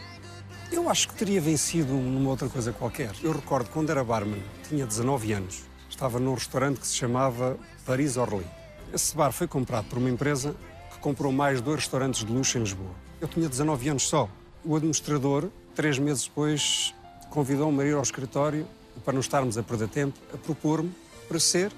Eu 0.71 0.89
acho 0.89 1.07
que 1.07 1.15
teria 1.15 1.39
vencido 1.39 1.93
numa 1.93 2.29
outra 2.29 2.49
coisa 2.49 2.71
qualquer. 2.73 3.11
Eu 3.23 3.31
recordo 3.31 3.69
quando 3.69 3.91
era 3.91 4.03
barman, 4.03 4.41
tinha 4.67 4.85
19 4.85 5.33
anos, 5.33 5.63
estava 5.89 6.19
num 6.19 6.33
restaurante 6.33 6.79
que 6.79 6.87
se 6.87 6.95
chamava 6.95 7.57
Paris 7.85 8.17
Orly. 8.17 8.45
Esse 8.93 9.15
bar 9.15 9.31
foi 9.31 9.47
comprado 9.47 9.85
por 9.85 9.97
uma 9.97 10.09
empresa 10.09 10.55
que 10.91 10.99
comprou 10.99 11.31
mais 11.31 11.61
dois 11.61 11.81
restaurantes 11.81 12.23
de 12.25 12.31
luxo 12.31 12.57
em 12.57 12.61
Lisboa. 12.61 12.91
Eu 13.19 13.27
tinha 13.27 13.47
19 13.49 13.89
anos 13.89 14.03
só. 14.07 14.29
O 14.63 14.75
administrador, 14.75 15.49
três 15.73 15.99
meses 15.99 16.25
depois, 16.25 16.93
convidou-me 17.29 17.83
a 17.83 17.85
ir 17.85 17.93
ao 17.93 18.01
escritório 18.01 18.67
para 19.03 19.13
não 19.13 19.19
estarmos 19.19 19.57
a 19.57 19.63
perder 19.63 19.89
tempo, 19.89 20.17
a 20.33 20.37
propor-me 20.37 20.91
para 21.27 21.39
ser 21.39 21.71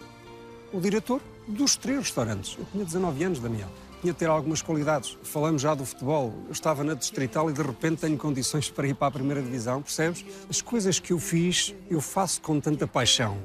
o 0.71 0.79
diretor 0.79 1.21
dos 1.47 1.75
três 1.75 1.99
restaurantes. 1.99 2.55
Eu 2.57 2.65
tinha 2.71 2.85
19 2.85 3.23
anos, 3.23 3.39
Daniel. 3.39 3.69
tinha 4.01 4.13
de 4.13 4.19
ter 4.19 4.29
algumas 4.29 4.61
qualidades. 4.61 5.17
Falamos 5.23 5.61
já 5.61 5.73
do 5.73 5.83
futebol. 5.83 6.33
Eu 6.45 6.51
estava 6.51 6.83
na 6.83 6.93
Distrital 6.93 7.49
e 7.49 7.53
de 7.53 7.61
repente 7.61 8.01
tenho 8.01 8.17
condições 8.17 8.69
para 8.69 8.87
ir 8.87 8.93
para 8.93 9.07
a 9.07 9.11
primeira 9.11 9.41
divisão, 9.41 9.81
percebes? 9.81 10.23
As 10.49 10.61
coisas 10.61 10.99
que 10.99 11.13
eu 11.13 11.19
fiz, 11.19 11.73
eu 11.89 11.99
faço 11.99 12.41
com 12.41 12.59
tanta 12.59 12.85
paixão 12.85 13.37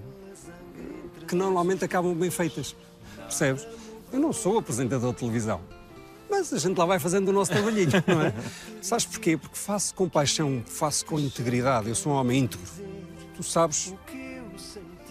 que 1.33 1.37
normalmente 1.37 1.83
acabam 1.83 2.15
bem 2.15 2.31
feitas, 2.31 2.77
percebes? 3.37 3.67
Eu 4.13 4.21
não 4.21 4.33
sou 4.33 4.59
apresentador 4.59 5.13
de 5.13 5.19
televisão, 5.19 5.61
mas 6.31 6.53
a 6.53 6.59
gente 6.59 6.77
lá 6.77 6.87
vai 6.87 6.99
fazendo 6.99 7.29
o 7.29 7.33
nosso 7.33 7.51
trabalhinho, 7.51 7.91
não 8.07 8.23
é? 8.23 8.35
Sabes 8.81 9.07
porquê? 9.07 9.37
Porque 9.37 9.57
faço 9.57 9.95
com 9.95 10.09
paixão, 10.09 10.63
faço 10.67 11.05
com 11.07 11.19
integridade. 11.19 11.89
Eu 11.89 11.95
sou 11.95 12.13
um 12.13 12.17
homem 12.17 12.41
íntegro. 12.41 12.67
Tu 13.35 13.43
sabes, 13.43 13.95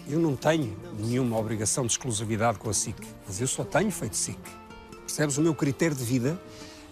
eu 0.08 0.18
não 0.18 0.36
tenho 0.36 0.76
nenhuma 0.98 1.36
obrigação 1.38 1.84
de 1.84 1.92
exclusividade 1.92 2.58
com 2.58 2.70
a 2.70 2.72
SIC, 2.72 2.96
mas 3.26 3.40
eu 3.40 3.46
só 3.48 3.64
tenho 3.64 3.90
feito 3.90 4.16
SIC. 4.16 4.38
Percebes 5.00 5.38
o 5.38 5.42
meu 5.42 5.54
critério 5.54 5.96
de 5.96 6.04
vida? 6.04 6.40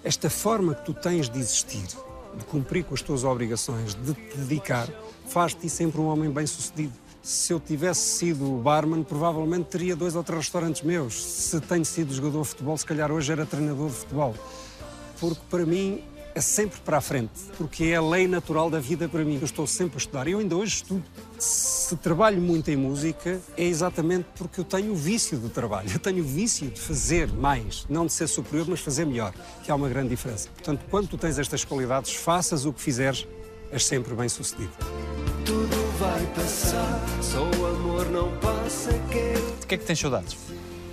Esta 0.02 0.28
forma 0.28 0.74
que 0.74 0.84
tu 0.84 0.94
tens 0.94 1.28
de 1.28 1.38
existir, 1.38 1.86
de 2.34 2.44
cumprir 2.46 2.84
com 2.84 2.94
as 2.94 3.02
tuas 3.02 3.22
obrigações, 3.22 3.94
de 3.94 4.14
te 4.14 4.36
dedicar, 4.38 4.88
faz-te 5.26 5.68
sempre 5.68 6.00
um 6.00 6.06
homem 6.06 6.30
bem-sucedido. 6.30 6.92
Se 7.22 7.52
eu 7.52 7.61
tivesse 7.61 8.00
sido 8.00 8.46
barman, 8.62 9.02
provavelmente 9.02 9.66
teria 9.66 9.94
dois 9.94 10.16
ou 10.16 10.24
três 10.24 10.44
restaurantes 10.44 10.83
meus. 10.83 11.22
Se 11.22 11.61
tenho 11.61 11.85
sido 11.85 12.14
jogador 12.14 12.42
de 12.42 12.48
futebol, 12.48 12.76
se 12.78 12.87
calhar 12.87 13.12
hoje 13.12 13.30
era 13.30 13.44
treinador 13.44 13.88
de 13.88 13.94
futebol. 13.96 14.35
Porque 15.18 15.40
para 15.50 15.66
mim 15.66 16.02
é 16.35 16.40
sempre 16.40 16.80
para 16.80 16.98
a 16.98 17.00
frente, 17.00 17.33
porque 17.56 17.85
é 17.85 17.96
a 17.96 18.02
lei 18.02 18.26
natural 18.26 18.70
da 18.70 18.78
vida 18.78 19.09
para 19.09 19.24
mim. 19.24 19.37
Eu 19.37 19.44
estou 19.44 19.66
sempre 19.66 19.96
a 19.96 19.98
estudar. 19.98 20.28
Eu 20.28 20.38
ainda 20.38 20.56
hoje 20.56 20.76
estudo. 20.76 21.04
Se 21.38 21.94
trabalho 21.96 22.40
muito 22.40 22.70
em 22.70 22.76
música, 22.76 23.40
é 23.56 23.64
exatamente 23.64 24.26
porque 24.37 24.61
eu 24.61 24.64
tenho 24.64 24.92
o 24.92 24.96
vício 24.96 25.38
do 25.38 25.50
trabalho. 25.50 25.90
Eu 25.92 25.98
tenho 25.98 26.22
o 26.22 26.26
vício 26.26 26.70
de 26.70 26.80
fazer 26.80 27.28
mais, 27.33 27.85
não 27.88 28.06
de 28.06 28.12
ser 28.12 28.28
superior, 28.28 28.66
mas 28.68 28.80
fazer 28.80 29.04
melhor, 29.04 29.35
que 29.62 29.70
há 29.70 29.74
uma 29.74 29.88
grande 29.88 30.11
diferença. 30.11 30.48
Portanto, 30.54 30.85
quando 30.90 31.09
tu 31.09 31.18
tens 31.18 31.38
estas 31.38 31.64
qualidades, 31.64 32.14
faças 32.14 32.64
o 32.64 32.72
que 32.72 32.80
fizeres, 32.80 33.26
és 33.70 33.85
sempre 33.85 34.14
bem 34.14 34.28
sucedido. 34.28 34.72
Tudo 35.44 35.79
vai 36.10 36.26
passar, 36.34 37.00
só 37.22 37.42
o 37.42 37.66
amor 37.66 38.10
não 38.10 38.36
passa. 38.38 38.90
Quero 39.10 39.56
De 39.60 39.66
que 39.66 39.74
é 39.74 39.78
que 39.78 39.84
tens 39.84 39.98
saudades? 39.98 40.36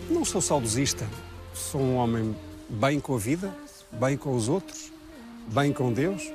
Não 0.10 0.24
sou 0.24 0.42
saudosista. 0.42 1.08
Sou 1.54 1.82
um 1.82 1.96
homem 1.96 2.36
bem 2.70 3.00
com 3.00 3.16
a 3.16 3.18
vida, 3.18 3.52
bem 3.92 4.16
com 4.16 4.36
os 4.36 4.48
outros, 4.48 4.92
bem 5.48 5.74
com 5.74 5.92
Deus. 5.92 6.32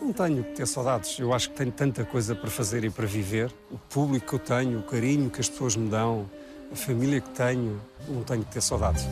Não 0.00 0.12
tenho 0.12 0.44
que 0.44 0.52
ter 0.52 0.66
saudades. 0.66 1.18
Eu 1.18 1.32
acho 1.32 1.50
que 1.50 1.56
tenho 1.56 1.72
tanta 1.72 2.04
coisa 2.04 2.34
para 2.34 2.50
fazer 2.50 2.84
e 2.84 2.90
para 2.90 3.06
viver. 3.06 3.52
O 3.70 3.78
público 3.78 4.26
que 4.26 4.34
eu 4.34 4.38
tenho, 4.38 4.78
o 4.80 4.82
carinho 4.82 5.30
que 5.30 5.40
as 5.40 5.48
pessoas 5.48 5.74
me 5.74 5.88
dão, 5.88 6.28
a 6.70 6.76
família 6.76 7.20
que 7.20 7.30
tenho, 7.30 7.80
não 8.06 8.22
tenho 8.22 8.44
que 8.44 8.52
ter 8.52 8.60
saudades. 8.60 9.06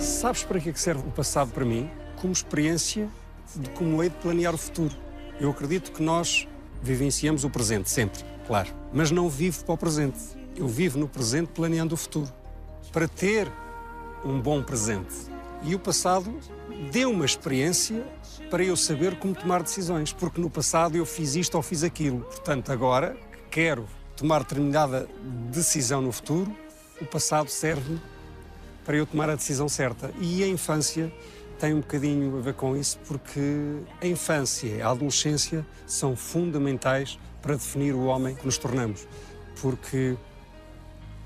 Sabes 0.00 0.44
para 0.44 0.60
que 0.60 0.70
é 0.70 0.72
que 0.72 0.80
serve 0.80 1.06
o 1.06 1.10
passado 1.10 1.50
para 1.50 1.64
mim? 1.64 1.90
Como 2.20 2.32
experiência 2.32 3.08
de 3.54 3.68
como 3.70 4.02
hei 4.02 4.08
de 4.08 4.16
planear 4.16 4.54
o 4.54 4.58
futuro. 4.58 4.94
Eu 5.40 5.50
acredito 5.50 5.90
que 5.90 6.02
nós 6.02 6.46
vivenciamos 6.82 7.44
o 7.44 7.50
presente 7.50 7.88
sempre, 7.88 8.22
claro, 8.46 8.68
mas 8.92 9.10
não 9.10 9.26
vivo 9.26 9.64
para 9.64 9.74
o 9.74 9.78
presente. 9.78 10.18
Eu 10.54 10.68
vivo 10.68 10.98
no 10.98 11.08
presente 11.08 11.48
planeando 11.54 11.94
o 11.94 11.96
futuro. 11.96 12.30
Para 12.92 13.08
ter 13.08 13.50
um 14.22 14.38
bom 14.38 14.62
presente. 14.62 15.14
E 15.62 15.74
o 15.74 15.78
passado 15.78 16.38
deu 16.92 17.10
uma 17.10 17.24
experiência 17.24 18.06
para 18.50 18.62
eu 18.62 18.76
saber 18.76 19.18
como 19.18 19.34
tomar 19.34 19.62
decisões, 19.62 20.12
porque 20.12 20.38
no 20.38 20.50
passado 20.50 20.96
eu 20.96 21.06
fiz 21.06 21.34
isto 21.34 21.54
ou 21.54 21.62
fiz 21.62 21.82
aquilo. 21.82 22.20
Portanto, 22.20 22.70
agora 22.70 23.16
que 23.32 23.38
quero 23.50 23.86
tomar 24.16 24.40
determinada 24.40 25.08
decisão 25.50 26.02
no 26.02 26.12
futuro, 26.12 26.54
o 27.00 27.06
passado 27.06 27.48
serve-me 27.48 28.00
para 28.84 28.94
eu 28.94 29.06
tomar 29.06 29.30
a 29.30 29.36
decisão 29.36 29.70
certa. 29.70 30.12
E 30.20 30.44
a 30.44 30.46
infância 30.46 31.10
tem 31.60 31.74
um 31.74 31.80
bocadinho 31.80 32.38
a 32.38 32.40
ver 32.40 32.54
com 32.54 32.74
isso, 32.74 32.98
porque 33.06 33.40
a 34.00 34.06
infância 34.06 34.66
e 34.66 34.82
a 34.82 34.88
adolescência 34.88 35.64
são 35.86 36.16
fundamentais 36.16 37.18
para 37.42 37.54
definir 37.54 37.94
o 37.94 38.06
homem 38.06 38.34
que 38.34 38.46
nos 38.46 38.56
tornamos. 38.56 39.06
Porque 39.60 40.16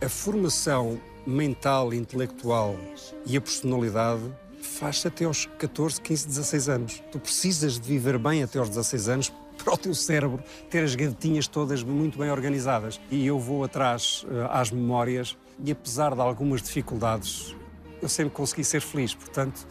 a 0.04 0.08
formação 0.08 1.00
mental, 1.24 1.94
intelectual 1.94 2.76
e 3.24 3.36
a 3.36 3.40
personalidade 3.40 4.22
faz-se 4.60 5.06
até 5.06 5.24
aos 5.24 5.46
14, 5.46 6.00
15, 6.00 6.26
16 6.26 6.68
anos. 6.68 7.02
Tu 7.12 7.18
precisas 7.20 7.78
de 7.78 7.88
viver 7.88 8.18
bem 8.18 8.42
até 8.42 8.58
aos 8.58 8.68
16 8.68 9.08
anos 9.08 9.32
para 9.62 9.72
o 9.72 9.78
teu 9.78 9.94
cérebro 9.94 10.42
ter 10.68 10.82
as 10.82 10.96
gavetinhas 10.96 11.46
todas 11.46 11.84
muito 11.84 12.18
bem 12.18 12.30
organizadas. 12.30 13.00
E 13.08 13.24
eu 13.24 13.38
vou 13.38 13.62
atrás 13.62 14.26
eh, 14.28 14.48
às 14.50 14.72
memórias 14.72 15.36
e 15.64 15.70
apesar 15.70 16.12
de 16.12 16.20
algumas 16.20 16.60
dificuldades, 16.60 17.54
eu 18.02 18.08
sempre 18.08 18.34
consegui 18.34 18.64
ser 18.64 18.80
feliz. 18.80 19.14
Portanto, 19.14 19.64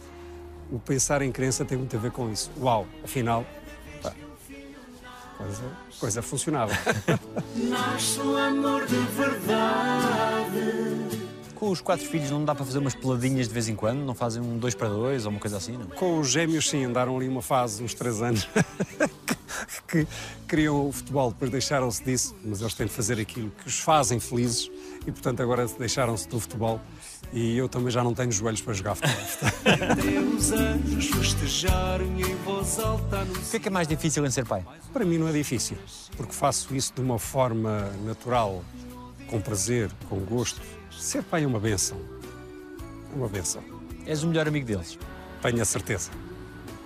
o 0.74 0.78
pensar 0.78 1.22
em 1.22 1.30
crença 1.30 1.64
tem 1.64 1.78
muito 1.78 1.96
a 1.96 1.98
ver 1.98 2.10
com 2.10 2.30
isso. 2.30 2.50
Uau, 2.60 2.84
afinal, 3.04 3.46
pá, 4.02 4.12
coisa, 5.38 5.62
coisa 6.00 6.20
funcionava. 6.22 6.72
Nasce 7.54 8.18
o 8.20 8.36
amor 8.36 8.84
de 8.86 8.96
verdade. 8.96 9.54
Com 11.54 11.70
os 11.70 11.80
quatro 11.80 12.04
filhos 12.04 12.30
não 12.30 12.44
dá 12.44 12.54
para 12.54 12.64
fazer 12.64 12.78
umas 12.78 12.94
peladinhas 12.94 13.46
de 13.46 13.54
vez 13.54 13.68
em 13.68 13.76
quando? 13.76 14.00
Não 14.00 14.14
fazem 14.14 14.42
um 14.42 14.58
dois 14.58 14.74
para 14.74 14.88
dois 14.88 15.24
ou 15.24 15.30
uma 15.30 15.40
coisa 15.40 15.56
assim, 15.56 15.78
não? 15.78 15.86
Com 15.86 16.18
os 16.18 16.28
gêmeos, 16.28 16.68
sim, 16.68 16.84
andaram 16.84 17.16
ali 17.16 17.28
uma 17.28 17.40
fase, 17.40 17.82
uns 17.82 17.94
três 17.94 18.20
anos, 18.20 18.48
que 19.86 20.06
queriam 20.48 20.88
o 20.88 20.92
futebol, 20.92 21.30
depois 21.30 21.50
deixaram-se 21.52 22.02
disso, 22.02 22.34
mas 22.44 22.60
eles 22.60 22.74
têm 22.74 22.86
de 22.86 22.92
fazer 22.92 23.20
aquilo 23.20 23.50
que 23.50 23.68
os 23.68 23.78
fazem 23.78 24.18
felizes 24.18 24.68
e, 25.06 25.12
portanto, 25.12 25.40
agora 25.40 25.66
deixaram-se 25.78 26.28
do 26.28 26.40
futebol 26.40 26.80
e 27.32 27.56
eu 27.56 27.68
também 27.68 27.90
já 27.90 28.04
não 28.04 28.14
tenho 28.14 28.30
joelhos 28.30 28.60
para 28.60 28.74
jogar 28.74 28.94
futebol. 28.94 29.64
O 33.36 33.50
que 33.50 33.56
é 33.56 33.60
que 33.60 33.68
é 33.68 33.70
mais 33.70 33.88
difícil 33.88 34.24
em 34.26 34.30
ser 34.30 34.44
pai? 34.44 34.64
Para 34.92 35.04
mim 35.04 35.18
não 35.18 35.28
é 35.28 35.32
difícil, 35.32 35.76
porque 36.16 36.32
faço 36.32 36.74
isso 36.74 36.92
de 36.94 37.00
uma 37.00 37.18
forma 37.18 37.90
natural, 38.04 38.62
com 39.28 39.40
prazer, 39.40 39.90
com 40.08 40.18
gosto. 40.20 40.60
Ser 40.90 41.22
pai 41.22 41.44
é 41.44 41.46
uma 41.46 41.60
benção. 41.60 41.98
É 43.12 43.16
uma 43.16 43.28
benção. 43.28 43.62
És 44.06 44.22
o 44.22 44.28
melhor 44.28 44.48
amigo 44.48 44.66
deles. 44.66 44.98
Tenho 45.42 45.62
a 45.62 45.64
certeza 45.64 46.10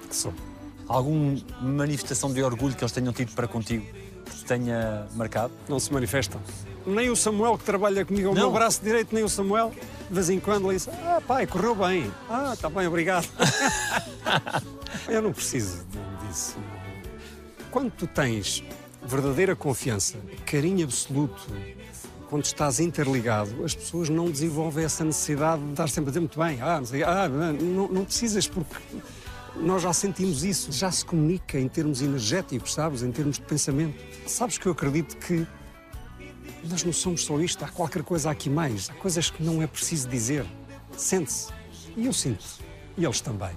que 0.09 0.17
sou. 0.17 0.35
Alguma 0.87 1.37
manifestação 1.61 2.33
de 2.33 2.43
orgulho 2.43 2.75
que 2.75 2.83
eles 2.83 2.93
tenham 2.93 3.13
tido 3.13 3.33
para 3.35 3.47
contigo 3.47 3.85
que 4.25 4.37
te 4.37 4.45
tenha 4.45 5.07
marcado? 5.15 5.53
Não 5.69 5.79
se 5.79 5.93
manifestam. 5.93 6.41
Nem 6.87 7.11
o 7.11 7.17
Samuel, 7.17 7.59
que 7.59 7.65
trabalha 7.65 8.05
comigo 8.05 8.29
ao 8.29 8.35
Não. 8.35 8.43
meu 8.43 8.53
braço 8.53 8.83
direito, 8.83 9.15
nem 9.15 9.23
o 9.23 9.29
Samuel, 9.29 9.73
de 10.09 10.15
vez 10.15 10.31
em 10.31 10.41
quando 10.41 10.67
ele 10.67 10.75
diz: 10.75 10.89
Ah, 10.89 11.21
pai, 11.27 11.47
correu 11.47 11.75
bem. 11.75 12.11
Ah, 12.29 12.53
está 12.55 12.69
bem, 12.71 12.87
obrigado. 12.87 13.29
Eu 15.09 15.23
não 15.23 15.33
preciso 15.33 15.85
disso. 16.27 16.57
Quando 17.71 17.91
tu 17.91 18.07
tens 18.07 18.65
verdadeira 19.03 19.55
confiança, 19.55 20.17
carinho 20.47 20.85
absoluto, 20.85 21.47
quando 22.29 22.45
estás 22.45 22.81
interligado, 22.81 23.65
as 23.65 23.75
pessoas 23.75 24.09
não 24.09 24.31
desenvolvem 24.31 24.85
essa 24.85 25.05
necessidade 25.05 25.63
de 25.63 25.71
estar 25.71 25.89
sempre 25.89 26.09
a 26.09 26.11
dizer 26.11 26.21
muito 26.21 26.39
bem. 26.39 26.61
Ah, 26.61 26.79
não, 26.79 26.87
sei, 26.87 27.03
ah, 27.03 27.29
não, 27.29 27.89
não 27.89 28.05
precisas, 28.05 28.47
porque 28.47 28.77
nós 29.57 29.83
já 29.83 29.93
sentimos 29.93 30.45
isso, 30.45 30.73
já 30.73 30.91
se 30.91 31.05
comunica 31.05 31.59
em 31.59 31.69
termos 31.69 32.03
energéticos, 32.03 32.75
sabes? 32.75 33.03
Em 33.03 33.11
termos 33.11 33.37
de 33.37 33.43
pensamento. 33.43 33.99
Sabes 34.27 34.59
que 34.59 34.67
eu 34.67 34.73
acredito 34.73 35.17
que 35.17 35.47
nós 36.65 36.85
não 36.85 36.93
somos 36.93 37.25
só 37.25 37.39
isto, 37.41 37.65
há 37.65 37.69
qualquer 37.69 38.03
coisa 38.03 38.31
aqui 38.31 38.51
mais. 38.51 38.91
Há 38.91 38.95
coisas 38.95 39.31
que 39.31 39.43
não 39.43 39.63
é 39.63 39.67
preciso 39.67 40.09
dizer. 40.09 40.47
Sente-se. 40.97 41.53
E 41.97 42.07
eu 42.07 42.13
sinto. 42.13 42.45
E 42.97 43.05
eles 43.05 43.21
também. 43.21 43.51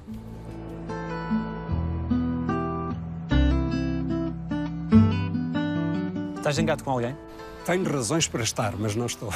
Estás 6.38 6.56
zangado 6.56 6.84
com 6.84 6.92
alguém? 6.92 7.16
Tenho 7.66 7.84
razões 7.84 8.28
para 8.28 8.44
estar, 8.44 8.76
mas 8.76 8.96
não 8.96 9.06
estou. 9.06 9.30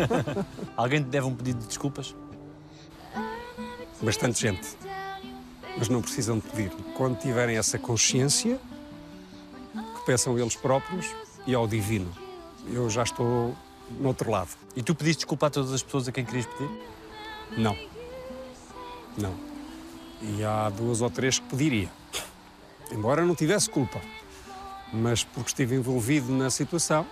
Alguém 0.74 1.02
te 1.02 1.08
deve 1.10 1.26
um 1.26 1.34
pedido 1.34 1.60
de 1.60 1.66
desculpas? 1.66 2.16
Bastante 4.00 4.40
gente. 4.40 4.66
Mas 5.76 5.90
não 5.90 6.00
precisam 6.00 6.38
de 6.38 6.48
pedir. 6.48 6.70
Quando 6.96 7.18
tiverem 7.18 7.58
essa 7.58 7.78
consciência, 7.78 8.58
que 9.74 10.06
peçam 10.06 10.38
eles 10.38 10.56
próprios 10.56 11.14
e 11.46 11.54
ao 11.54 11.68
divino. 11.68 12.10
Eu 12.66 12.88
já 12.90 13.02
estou 13.02 13.56
no 13.98 14.08
outro 14.08 14.30
lado. 14.30 14.50
E 14.76 14.82
tu 14.82 14.94
pediste 14.94 15.20
desculpa 15.20 15.46
a 15.46 15.50
todas 15.50 15.72
as 15.72 15.82
pessoas 15.82 16.08
a 16.08 16.12
quem 16.12 16.24
querias 16.24 16.46
pedir? 16.46 16.70
Não. 17.56 17.76
Não. 19.16 19.34
E 20.22 20.44
há 20.44 20.68
duas 20.70 21.00
ou 21.00 21.10
três 21.10 21.38
que 21.38 21.46
pediria. 21.46 21.90
Embora 22.92 23.24
não 23.24 23.34
tivesse 23.34 23.68
culpa. 23.68 24.00
Mas 24.92 25.24
porque 25.24 25.48
estive 25.48 25.76
envolvido 25.76 26.32
na 26.32 26.50
situação, 26.50 27.06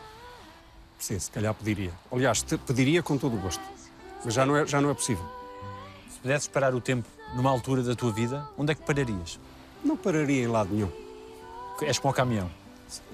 sim, 0.99 1.19
se 1.19 1.31
calhar 1.31 1.55
pediria. 1.55 1.93
Aliás, 2.11 2.43
pediria 2.43 3.03
com 3.03 3.17
todo 3.17 3.37
o 3.37 3.41
gosto. 3.41 3.63
Mas 4.25 4.35
já 4.35 4.45
não 4.45 4.57
é, 4.57 4.67
já 4.67 4.81
não 4.81 4.91
é 4.91 4.95
possível. 4.95 5.25
Se 6.11 6.19
pudesses 6.19 6.49
parar 6.49 6.75
o 6.75 6.81
tempo 6.81 7.09
numa 7.35 7.51
altura 7.51 7.83
da 7.83 7.95
tua 7.95 8.11
vida, 8.11 8.49
onde 8.57 8.73
é 8.73 8.75
que 8.75 8.83
pararias? 8.83 9.39
Não 9.85 9.97
pararia 9.97 10.43
em 10.43 10.49
lado 10.49 10.75
nenhum. 10.75 10.91
És 11.83 11.99
como 11.99 12.13
o 12.13 12.15
caminhão. 12.15 12.51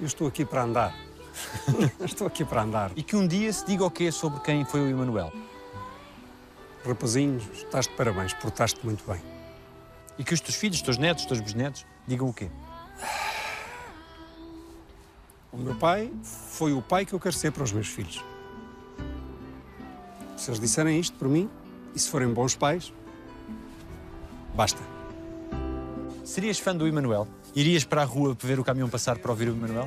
Eu 0.00 0.06
estou 0.06 0.26
aqui 0.26 0.44
para 0.44 0.62
andar. 0.62 0.96
estou 2.04 2.26
aqui 2.26 2.44
para 2.44 2.62
andar. 2.62 2.92
E 2.96 3.02
que 3.02 3.16
um 3.16 3.26
dia 3.26 3.52
se 3.52 3.66
diga 3.66 3.84
o 3.84 3.90
quê 3.90 4.10
sobre 4.12 4.40
quem 4.40 4.64
foi 4.64 4.80
o 4.80 4.88
Emanuel? 4.88 5.32
rapazinho, 6.86 7.40
estás 7.54 7.86
de 7.86 7.94
parabéns, 7.94 8.34
portaste 8.34 8.78
muito 8.84 9.04
bem. 9.10 9.20
E 10.18 10.24
que 10.24 10.34
os 10.34 10.40
teus 10.40 10.54
filhos, 10.54 10.76
os 10.76 10.82
teus 10.82 10.98
netos, 10.98 11.22
os 11.22 11.28
teus 11.28 11.40
bisnetos 11.40 11.86
digam 12.06 12.28
o 12.28 12.32
quê? 12.32 12.48
O 15.50 15.56
meu 15.56 15.74
pai 15.76 16.12
foi 16.22 16.72
o 16.72 16.82
pai 16.82 17.06
que 17.06 17.12
eu 17.12 17.20
quero 17.20 17.34
ser 17.34 17.52
para 17.52 17.62
os 17.62 17.72
meus 17.72 17.86
filhos. 17.86 18.22
Se 20.36 20.50
eles 20.50 20.60
disserem 20.60 20.98
isto 20.98 21.16
por 21.16 21.28
mim, 21.28 21.48
e 21.94 21.98
se 21.98 22.08
forem 22.08 22.28
bons 22.28 22.56
pais, 22.56 22.92
basta. 24.54 24.82
Serias 26.24 26.58
fã 26.58 26.74
do 26.74 26.86
Emanuel? 26.86 27.26
Irias 27.54 27.84
para 27.84 28.02
a 28.02 28.04
rua 28.04 28.36
ver 28.40 28.58
o 28.58 28.64
caminhão 28.64 28.88
passar 28.88 29.18
para 29.18 29.30
ouvir 29.30 29.48
o 29.48 29.52
Emanuel? 29.52 29.86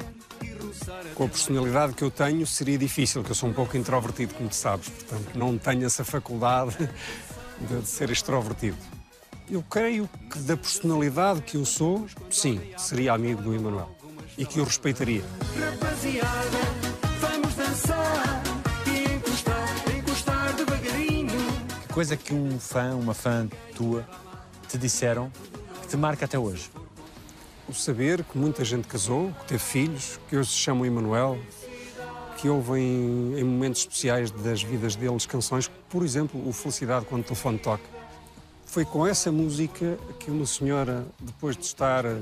Com 1.15 1.25
a 1.25 1.27
personalidade 1.27 1.93
que 1.93 2.03
eu 2.03 2.11
tenho, 2.11 2.45
seria 2.45 2.77
difícil, 2.77 3.23
que 3.23 3.31
eu 3.31 3.35
sou 3.35 3.49
um 3.49 3.53
pouco 3.53 3.75
introvertido, 3.77 4.33
como 4.33 4.49
tu 4.49 4.55
sabes, 4.55 4.89
portanto, 4.89 5.35
não 5.35 5.57
tenho 5.57 5.85
essa 5.85 6.03
faculdade 6.03 6.77
de 7.59 7.87
ser 7.87 8.09
extrovertido. 8.09 8.77
Eu 9.49 9.63
creio 9.63 10.09
que 10.29 10.39
da 10.39 10.57
personalidade 10.57 11.41
que 11.41 11.55
eu 11.55 11.65
sou, 11.65 12.05
sim, 12.29 12.59
seria 12.77 13.13
amigo 13.13 13.41
do 13.41 13.53
Emanuel 13.53 13.89
e 14.37 14.45
que 14.45 14.59
eu 14.59 14.63
respeitaria. 14.63 15.23
Rapaziada, 15.59 16.57
vamos 17.19 17.55
dançar 17.55 18.43
e 18.85 19.13
encostar, 19.13 19.95
encostar 19.97 20.53
devagarinho. 20.53 21.37
Que 21.87 21.93
coisa 21.93 22.17
que 22.17 22.33
um 22.33 22.59
fã, 22.59 22.95
uma 22.95 23.13
fã 23.13 23.47
tua, 23.75 24.07
te 24.67 24.77
disseram 24.77 25.31
que 25.81 25.87
te 25.87 25.97
marca 25.97 26.25
até 26.25 26.37
hoje? 26.37 26.69
O 27.69 27.73
saber 27.73 28.23
que 28.23 28.37
muita 28.37 28.63
gente 28.63 28.87
casou, 28.87 29.33
que 29.41 29.47
teve 29.47 29.59
filhos, 29.59 30.19
que 30.29 30.37
hoje 30.37 30.51
se 30.51 30.55
chamam 30.55 30.85
Emanuel, 30.85 31.37
que 32.37 32.47
ouvem 32.47 33.37
em 33.37 33.43
momentos 33.43 33.81
especiais 33.81 34.31
das 34.31 34.63
vidas 34.63 34.95
deles 34.95 35.25
canções, 35.25 35.69
por 35.89 36.03
exemplo, 36.03 36.47
o 36.47 36.53
Felicidade 36.53 37.05
quando 37.05 37.21
o 37.21 37.23
telefone 37.25 37.57
toca. 37.57 37.83
Foi 38.65 38.85
com 38.85 39.05
essa 39.05 39.31
música 39.31 39.97
que 40.19 40.31
uma 40.31 40.45
senhora, 40.45 41.05
depois 41.19 41.57
de 41.57 41.65
estar 41.65 42.05
eh, 42.05 42.19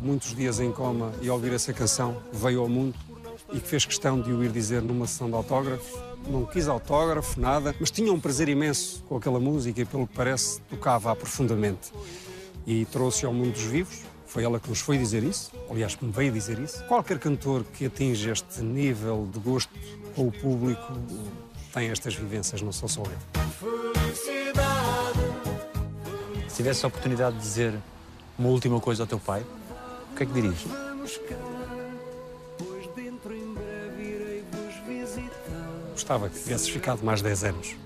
muitos 0.00 0.34
dias 0.34 0.60
em 0.60 0.70
coma 0.70 1.12
e 1.20 1.28
ouvir 1.28 1.52
essa 1.52 1.72
canção, 1.72 2.22
veio 2.32 2.60
ao 2.60 2.68
mundo 2.68 2.94
e 3.52 3.58
que 3.58 3.66
fez 3.66 3.84
questão 3.84 4.20
de 4.20 4.30
o 4.30 4.44
ir 4.44 4.52
dizer 4.52 4.82
numa 4.82 5.06
sessão 5.06 5.28
de 5.28 5.34
autógrafos. 5.34 5.92
Não 6.28 6.44
quis 6.44 6.68
autógrafo, 6.68 7.40
nada, 7.40 7.74
mas 7.80 7.90
tinha 7.90 8.12
um 8.12 8.20
prazer 8.20 8.48
imenso 8.48 9.02
com 9.08 9.16
aquela 9.16 9.40
música 9.40 9.80
e, 9.80 9.84
pelo 9.84 10.06
que 10.06 10.14
parece, 10.14 10.60
tocava-a 10.62 11.16
profundamente. 11.16 11.92
E 12.66 12.84
trouxe 12.86 13.26
ao 13.26 13.32
mundo 13.32 13.52
dos 13.52 13.62
vivos. 13.62 14.11
Foi 14.32 14.42
ela 14.44 14.58
que 14.58 14.70
nos 14.70 14.80
foi 14.80 14.96
dizer 14.96 15.22
isso, 15.22 15.52
aliás, 15.70 15.94
que 15.94 16.02
me 16.02 16.10
veio 16.10 16.32
dizer 16.32 16.58
isso. 16.58 16.82
Qualquer 16.84 17.18
cantor 17.18 17.64
que 17.64 17.84
atinge 17.84 18.30
este 18.30 18.62
nível 18.62 19.28
de 19.30 19.38
gosto 19.38 19.70
com 20.16 20.28
o 20.28 20.32
público 20.32 20.90
tem 21.70 21.90
estas 21.90 22.14
vivências, 22.14 22.62
não 22.62 22.72
sou 22.72 22.88
só 22.88 23.02
eu. 23.02 23.18
Se 26.48 26.56
tivesse 26.56 26.82
a 26.82 26.88
oportunidade 26.88 27.36
de 27.36 27.42
dizer 27.42 27.74
uma 28.38 28.48
última 28.48 28.80
coisa 28.80 29.02
ao 29.02 29.06
teu 29.06 29.18
pai, 29.18 29.44
o 30.12 30.16
que 30.16 30.22
é 30.22 30.26
que 30.26 30.32
dirias? 30.32 30.62
Vamos 30.62 31.18
cá, 31.18 31.36
pois 32.56 32.86
dentro 32.96 33.36
em 33.36 33.52
breve 33.52 34.02
irei 34.02 34.44
vos 34.50 34.74
visitar. 34.86 35.90
Gostava 35.90 36.30
que 36.30 36.38
tivesses 36.42 36.70
ficado 36.70 37.04
mais 37.04 37.20
10 37.20 37.44
anos. 37.44 37.76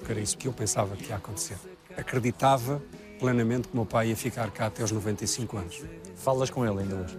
Porque 0.00 0.10
era 0.10 0.20
isso 0.20 0.36
que 0.36 0.48
eu 0.48 0.52
pensava 0.52 0.96
que 0.96 1.10
ia 1.10 1.16
acontecer. 1.16 1.56
Acreditava 1.96 2.82
plenamente 3.18 3.68
que 3.68 3.74
o 3.74 3.76
meu 3.76 3.86
pai 3.86 4.08
ia 4.08 4.16
ficar 4.16 4.50
cá 4.50 4.66
até 4.66 4.82
aos 4.82 4.92
95 4.92 5.56
anos. 5.58 5.82
Falas 6.16 6.50
com 6.50 6.64
ele 6.64 6.80
ainda 6.80 6.96
hoje? 6.96 7.18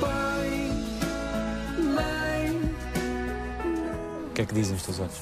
Pai, 0.00 0.50
mãe, 1.78 2.60
O 4.28 4.34
que 4.34 4.42
é 4.42 4.46
que 4.46 4.54
dizem 4.54 4.76
os 4.76 4.82
teus 4.82 5.00
olhos? 5.00 5.20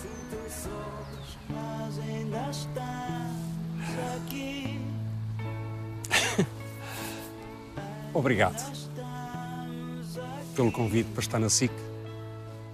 Obrigado 8.12 8.80
pelo 10.56 10.72
convite 10.72 11.08
para 11.10 11.20
estar 11.20 11.38
na 11.38 11.48
SIC. 11.48 11.72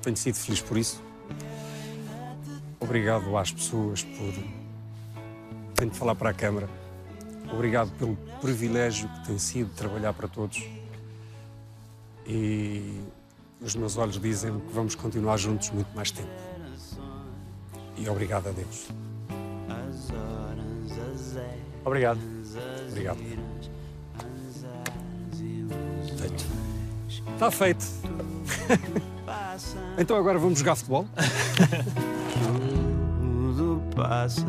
Tenho 0.06 0.16
sido 0.16 0.36
feliz 0.36 0.60
por 0.60 0.78
isso. 0.78 1.02
Obrigado 2.78 3.36
às 3.36 3.50
pessoas 3.50 4.04
por. 4.04 4.32
Tenho 5.74 5.90
de 5.90 5.98
falar 5.98 6.14
para 6.14 6.30
a 6.30 6.32
Câmara. 6.32 6.68
Obrigado 7.52 7.90
pelo 7.98 8.14
privilégio 8.40 9.08
que 9.08 9.26
tem 9.26 9.36
sido 9.36 9.68
trabalhar 9.74 10.12
para 10.12 10.28
todos. 10.28 10.62
E 12.24 13.00
os 13.60 13.74
meus 13.74 13.96
olhos 13.96 14.20
dizem 14.20 14.60
que 14.60 14.72
vamos 14.72 14.94
continuar 14.94 15.38
juntos 15.38 15.70
muito 15.70 15.92
mais 15.96 16.12
tempo. 16.12 16.30
E 17.96 18.08
obrigado 18.08 18.46
a 18.46 18.52
Deus. 18.52 18.86
Obrigado. 21.84 22.20
Obrigado. 22.90 23.18
Feito. 26.16 26.46
Está 27.34 27.50
feito. 27.50 27.84
então 29.98 30.16
agora 30.16 30.38
vamos 30.38 30.58
jogar 30.58 30.76
futebol? 30.76 31.06
Tudo 33.20 33.82
passa 33.94 34.46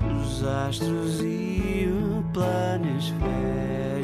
dos 0.00 0.44
astros 0.44 1.20
e 1.20 1.88
o 1.90 2.22
planisfera. 2.32 3.97